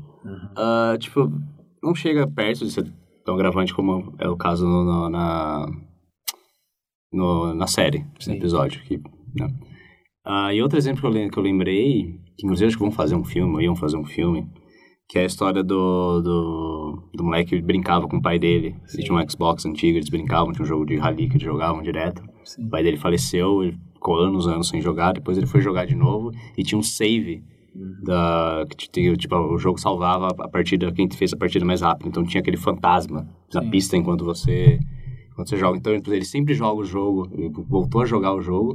[0.57, 1.31] Ah, tipo,
[1.83, 2.93] não chega perto de ser
[3.25, 5.67] tão gravante como é o caso no, no- na.
[7.13, 8.33] no- na série, Sim.
[8.33, 8.83] no episódio.
[8.83, 8.99] Que,
[9.35, 9.49] né?
[10.25, 12.93] Ah, e outro exemplo que eu, lem- que eu lembrei, que inclusive acho que vão
[12.93, 14.47] fazer um filme, ou iam fazer um filme,
[15.09, 18.77] que é a história do, do, do moleque que brincava com o pai dele.
[18.87, 19.03] Sim.
[19.03, 22.23] Tinha um Xbox antigo, eles brincavam, tinha um jogo de rally que eles jogavam direto.
[22.45, 22.67] Sim.
[22.67, 25.95] O pai dele faleceu, ele ficou anos, anos sem jogar, depois ele foi jogar de
[25.95, 27.45] novo e tinha um save
[27.75, 32.25] da que tipo o jogo salvava a partida quem fez a partida mais rápido, então
[32.25, 33.71] tinha aquele fantasma na Sim.
[33.71, 34.79] pista enquanto você
[35.31, 35.79] enquanto você joga.
[35.79, 37.29] Então ele sempre joga o jogo,
[37.69, 38.75] voltou a jogar o jogo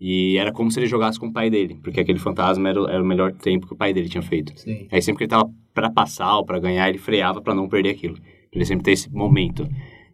[0.00, 2.88] e era como se ele jogasse com o pai dele, porque aquele fantasma era, o-
[2.88, 4.52] era o melhor tempo que o pai dele tinha feito.
[4.58, 4.86] Sim.
[4.90, 7.90] Aí sempre que ele tava pra passar ou pra ganhar, ele freava pra não perder
[7.90, 8.16] aquilo.
[8.52, 9.66] Ele sempre ter esse momento.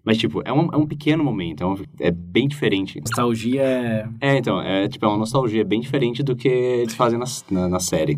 [0.09, 2.99] Mas, tipo, é um, é um pequeno momento, é, um- é bem diferente.
[2.99, 4.09] Nostalgia é.
[4.23, 7.69] É, então, é tipo, é uma nostalgia bem diferente do que eles fazem na, na,
[7.69, 8.17] na série.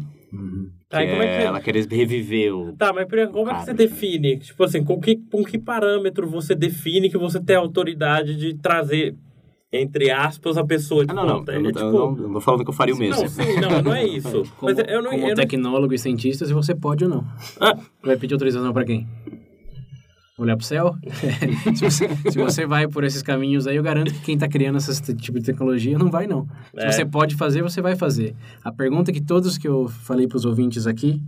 [0.89, 2.73] Tá, que e como é que você- ela querer reviver o...
[2.75, 3.75] Tá, mas como é que você cara.
[3.75, 4.39] define?
[4.39, 8.55] Tipo assim, com que, com que parâmetro você define que você tem a autoridade de
[8.55, 9.17] trazer,
[9.73, 12.33] entre aspas, a pessoa de Ah, não, não, eu, É, não, tipo, eu não, não
[12.35, 13.21] tô falando que eu faria o mesmo.
[13.21, 14.45] Não, sim, não, não é isso.
[14.61, 17.27] Como, mas eu não, como eu não tecnólogo e cientista, se você pode ou não.
[17.61, 17.77] Ah.
[18.01, 19.09] Vai pedir autorização pra quem?
[20.43, 20.95] Olhar pro céu?
[21.77, 24.79] se, você, se você vai por esses caminhos aí, eu garanto que quem tá criando
[24.79, 26.47] esse tipo de tecnologia não vai, não.
[26.75, 26.93] Se É.
[26.93, 28.35] você pode fazer, você vai fazer.
[28.65, 31.23] A pergunta que todos que eu falei pros ouvintes aqui,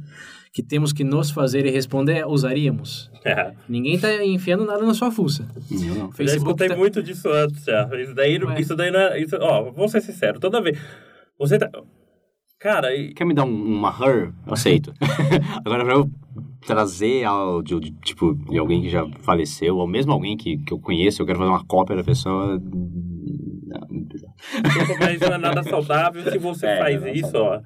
[0.52, 3.10] que temos que nos fazer e responder é, usaríamos?
[3.24, 5.46] É, Ninguém tá enfiando nada na sua fuça.
[5.70, 6.06] Eu não.
[6.06, 6.76] já Facebook escutei tá...
[6.76, 7.88] muito disso antes, já.
[8.00, 8.60] Isso daí, Ué.
[8.60, 9.20] isso daí não é...
[9.20, 10.78] Isso, ó, vamos ser sinceros, toda vez...
[11.38, 11.70] Você tá...
[12.60, 13.48] Cara, e- Quer me dar um,
[13.78, 14.32] uma her?
[14.46, 14.92] Eu aceito.
[15.64, 16.10] Agora, pra eu
[16.66, 20.78] trazer áudio, de, tipo, de alguém que já faleceu, ou mesmo alguém que, que eu
[20.78, 22.58] conheço, eu quero fazer uma cópia da pessoa...
[22.58, 24.32] Não, não precisa.
[25.00, 27.60] Mas não é nada saudável se você É, faz é isso, ó.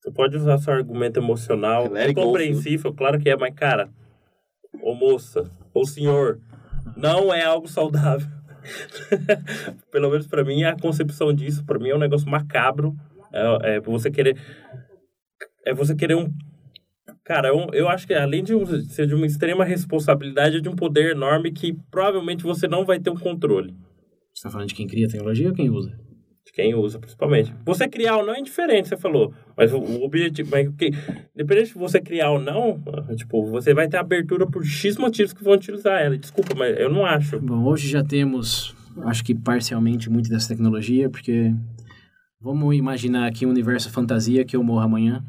[0.00, 3.90] Você pode usar seu argumento emocional, é go, compreensível, claro que é, mas cara,
[4.82, 6.40] ô moça, ô senhor,
[6.96, 8.28] não é algo saudável.
[9.90, 12.94] Pelo menos pra mim, a concepção disso, pra mim é um negócio macabro.
[13.32, 14.38] É, é você querer.
[15.66, 16.32] É você querer um.
[17.28, 18.54] Cara, eu, eu acho que além de
[18.86, 22.98] ser de uma extrema responsabilidade, é de um poder enorme que provavelmente você não vai
[22.98, 23.74] ter um controle.
[24.34, 25.90] Você tá falando de quem cria a tecnologia ou quem usa?
[26.46, 27.54] De quem usa, principalmente.
[27.66, 29.34] Você criar ou não é indiferente, você falou.
[29.54, 30.48] Mas o, o objetivo.
[30.50, 30.90] Mas, que,
[31.34, 32.82] independente de você criar ou não,
[33.14, 36.16] tipo, você vai ter abertura por X motivos que vão utilizar ela.
[36.16, 37.38] Desculpa, mas eu não acho.
[37.40, 41.52] Bom, hoje já temos, acho que parcialmente, muito dessa tecnologia, porque
[42.40, 45.22] vamos imaginar aqui um universo fantasia que eu morro amanhã.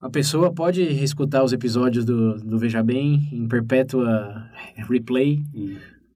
[0.00, 4.48] A pessoa pode escutar os episódios do, do Veja Bem em perpétua
[4.88, 5.42] replay,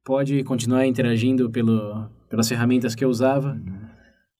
[0.03, 3.61] pode continuar interagindo pelo, pelas ferramentas que eu usava.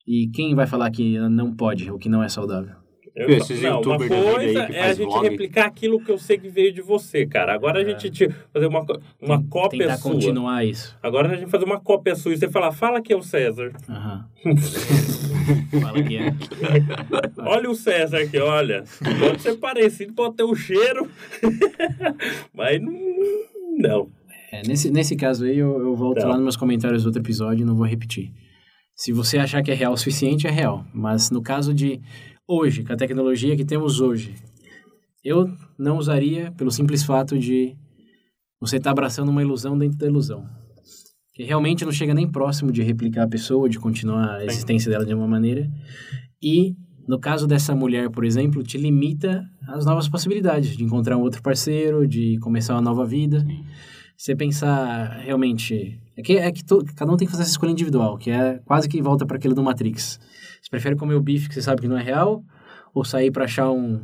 [0.07, 2.84] E quem vai falar que não pode, ou que não é saudável?
[3.17, 5.29] Eu Esses não, uma youtubers aí coisa que é a gente vlog.
[5.29, 7.55] replicar aquilo que eu sei que veio de você, cara.
[7.55, 8.85] Agora a gente te- fazer uma,
[9.23, 10.11] uma cópia Tentar sua.
[10.13, 10.99] continuar isso.
[11.01, 13.71] Agora a gente fazer uma cópia sua e você falar, fala que é o César.
[13.89, 14.27] Aham.
[15.81, 16.35] Fala que é.
[17.47, 18.85] Olha o César aqui, olha.
[19.21, 21.09] Pode ser parecido, pode ter o cheiro.
[22.55, 22.93] Mas não.
[23.79, 24.09] não.
[24.53, 26.29] É, nesse, nesse caso aí, eu, eu volto Tá.
[26.29, 28.33] lá nos meus comentários do outro episódio e não vou repetir.
[28.95, 30.85] Se você achar que é real o suficiente, é real.
[30.95, 32.01] Mas no caso de
[32.47, 34.35] hoje, com a tecnologia que temos hoje,
[35.25, 37.77] eu não usaria pelo simples fato de
[38.61, 40.45] você estar abraçando uma ilusão dentro da ilusão.
[41.33, 45.05] Que realmente não chega nem próximo de replicar a pessoa, de continuar a existência dela
[45.05, 45.69] de uma maneira.
[46.43, 46.75] E,
[47.09, 51.43] no caso dessa mulher, por exemplo, te limita às novas possibilidades de encontrar um outro
[51.43, 53.45] parceiro, de começar uma nova vida
[54.17, 56.01] você pensar realmente.
[56.17, 58.61] É que, é que to- cada um tem que fazer essa escolha individual, que é
[58.65, 60.21] quase que volta para aquele do Matrix.
[60.65, 62.43] Você prefere comer o bife que você sabe que não é real,
[62.95, 64.01] ou sair para achar um,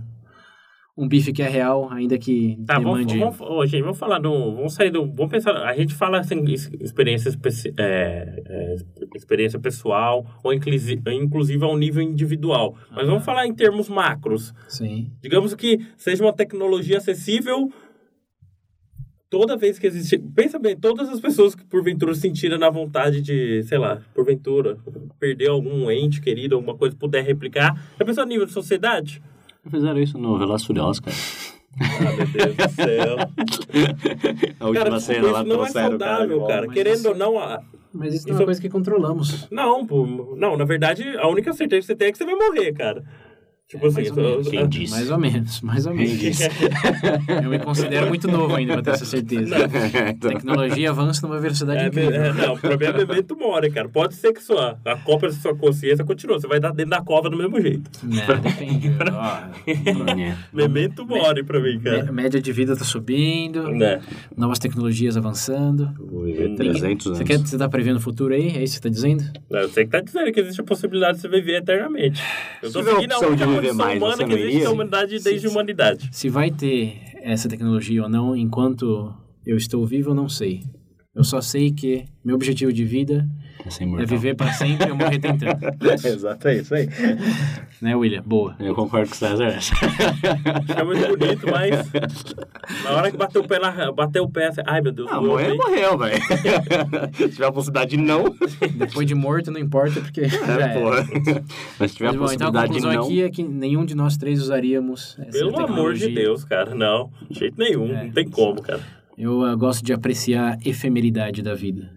[0.95, 3.19] um bife que é real, ainda que Tá, vamos, demande.
[3.39, 4.57] vamos, gente, vamos falar do.
[4.57, 5.07] Vamos sair do.
[5.07, 5.53] Vamos pensar.
[5.57, 7.31] A gente fala assim, ex- experiência,
[7.79, 8.75] é, é,
[9.17, 12.77] experiência pessoal, ou inclusive, inclusive ao nível individual.
[12.91, 14.53] Mas vamos falar em termos macros.
[14.69, 15.11] Sim.
[15.23, 17.73] Digamos que seja uma tecnologia acessível
[19.31, 20.19] toda vez que existe.
[20.19, 24.77] Pensa bem, todas as pessoas que porventura sentiram na vontade de, sei lá, porventura,
[25.19, 27.75] perder algum ente querido, alguma coisa, puder replicar.
[27.99, 29.23] Já pensou a nível de sociedade?
[29.71, 31.17] Fizeram isso no e Furiosos, cara.
[31.81, 33.17] Ah, meu Deus do céu.
[34.59, 36.67] A última Cara, cena lá isso não é cara saudável, igual, cara.
[36.67, 37.63] mas Querendo isso- ou não, a-
[37.93, 39.49] Mas isso, não é uma coisa que controlamos.
[39.51, 42.35] não, pô, não, na verdade, a única certeza que você tem é que você vai
[42.35, 43.05] morrer, cara.
[43.71, 44.91] Tipo assim, mais ou eu- disse?
[44.91, 46.19] Mais ou menos, mais ou menos.
[46.19, 46.43] disse?
[47.45, 49.55] Eu me considero muito novo ainda para ter essa certeza.
[49.57, 52.11] A Então, tecnologia avança numa velocidade É, incrível.
[52.21, 53.89] é, não, o problema é memento mori, cara.
[53.89, 56.41] Pode ser que sua, a cópia da sua consciência continua.
[56.41, 57.89] Você vai dar dentro da cova do mesmo jeito.
[58.03, 58.89] Não, depende.
[58.89, 60.37] É.
[60.53, 62.11] Memento mori pra mim, cara.
[62.11, 64.01] média de vida tá subindo, Né?
[64.37, 65.93] novas tecnologias avançando.
[66.11, 67.19] Vou viver 300 anos.
[67.19, 68.49] Você, quer, você tá prevendo o futuro aí?
[68.49, 69.25] É isso que você tá dizendo?
[69.49, 72.21] Não, Você que tá dizendo que existe a possibilidade de você viver eternamente.
[72.63, 74.65] Eu tô seguindo a única condição mais, humana você que não existe iria?
[74.65, 76.09] na humanidade desde a humanidade.
[76.13, 79.15] Se vai ter essa tecnologia ou não, enquanto
[79.47, 80.63] eu estou vivo, eu não sei.
[81.13, 83.27] Eu só sei que meu objetivo de vida
[83.67, 85.59] é é viver para sempre e eu morrer tentando.
[86.07, 86.89] Exato, é isso aí.
[87.81, 88.23] Né, William?
[88.23, 88.55] Boa.
[88.61, 89.59] Eu concordo com o César.
[90.77, 91.91] É muito bonito, mas
[92.85, 95.23] na hora que bateu o pé, na, bateu o pé, você, ai meu Deus, Não,
[95.23, 96.23] doeu, morreu, morreu, velho.
[97.15, 98.37] Se tiver a possibilidade de não,
[98.77, 101.09] Depois de morto, não importa, porque é, porra.
[101.79, 103.03] Mas se tiver a Mas, então a possibilidade de conclusão não...
[103.05, 106.15] aqui é que nenhum de nós três usaríamos essa Pelo amor de tecnologia.
[106.15, 107.11] Deus, cara, não.
[107.31, 108.05] De jeito nenhum, É.
[108.05, 109.00] não tem como, cara.
[109.21, 111.91] Eu ah, gosto de apreciar a efemeridade da vida.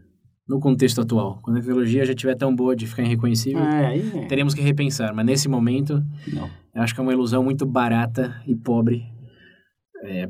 [0.46, 1.40] No contexto atual.
[1.42, 4.26] Quando a tecnologia já estiver tão boa de ficar irreconhecível, É, é.
[4.26, 5.16] teremos que repensar.
[5.16, 6.50] Mas nesse momento, Não.
[6.76, 9.04] eu acho que é uma ilusão muito barata e pobre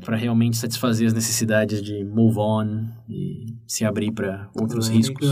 [0.04, 5.28] para realmente satisfazer as necessidades de move on e se abrir para outros riscos.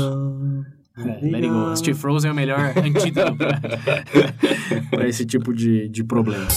[0.99, 1.67] É, let it go.
[1.67, 3.37] Assistir Frozen é o melhor antídoto
[4.91, 6.49] para esse tipo de, de problema.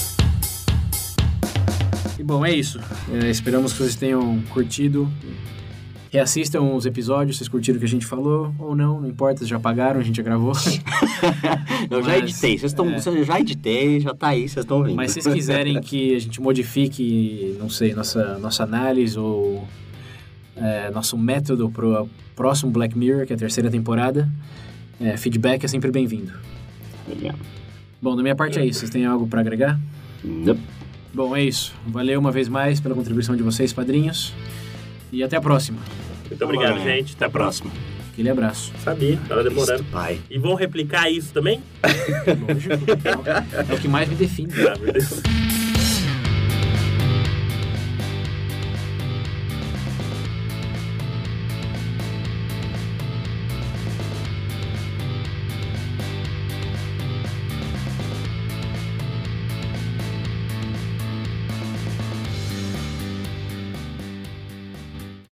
[2.26, 2.80] Bom, é isso.
[3.12, 5.08] É, esperamos que vocês tenham curtido.
[6.10, 9.48] Reassistam os episódios, vocês curtiram o que a gente falou ou não, não importa, vocês
[9.48, 10.52] já pagaram, a gente já gravou.
[11.88, 12.90] Eu já Mas, editei, vocês estão...
[12.90, 14.96] Eu já editei, já tá aí, vocês estão vendo.
[14.96, 19.64] Mas se vocês quiserem que a gente modifique, não sei, nossa, nossa análise ou
[20.56, 24.28] é, nosso método pro próximo Black Mirror, que é a terceira temporada,
[25.00, 26.32] é, feedback é sempre bem-vindo.
[28.02, 28.80] Bom, da minha parte é isso.
[28.80, 29.78] Vocês têm algo para agregar?
[30.24, 30.75] Nope.
[31.16, 31.72] Bom, é isso.
[31.86, 34.34] Valeu uma vez mais pela contribuição de vocês, padrinhos.
[35.10, 35.78] E até a próxima.
[36.28, 37.14] Muito obrigado, Olá, gente.
[37.14, 37.70] Até a próxima.
[38.12, 38.70] Aquele abraço.
[38.84, 39.82] Sabia, tava demorando.
[39.84, 40.20] Pai.
[40.30, 41.62] E vão replicar isso também?
[42.46, 42.74] Lógico.
[43.70, 44.52] É o que mais me define.
[44.68, 45.22] Ah, meu Deus.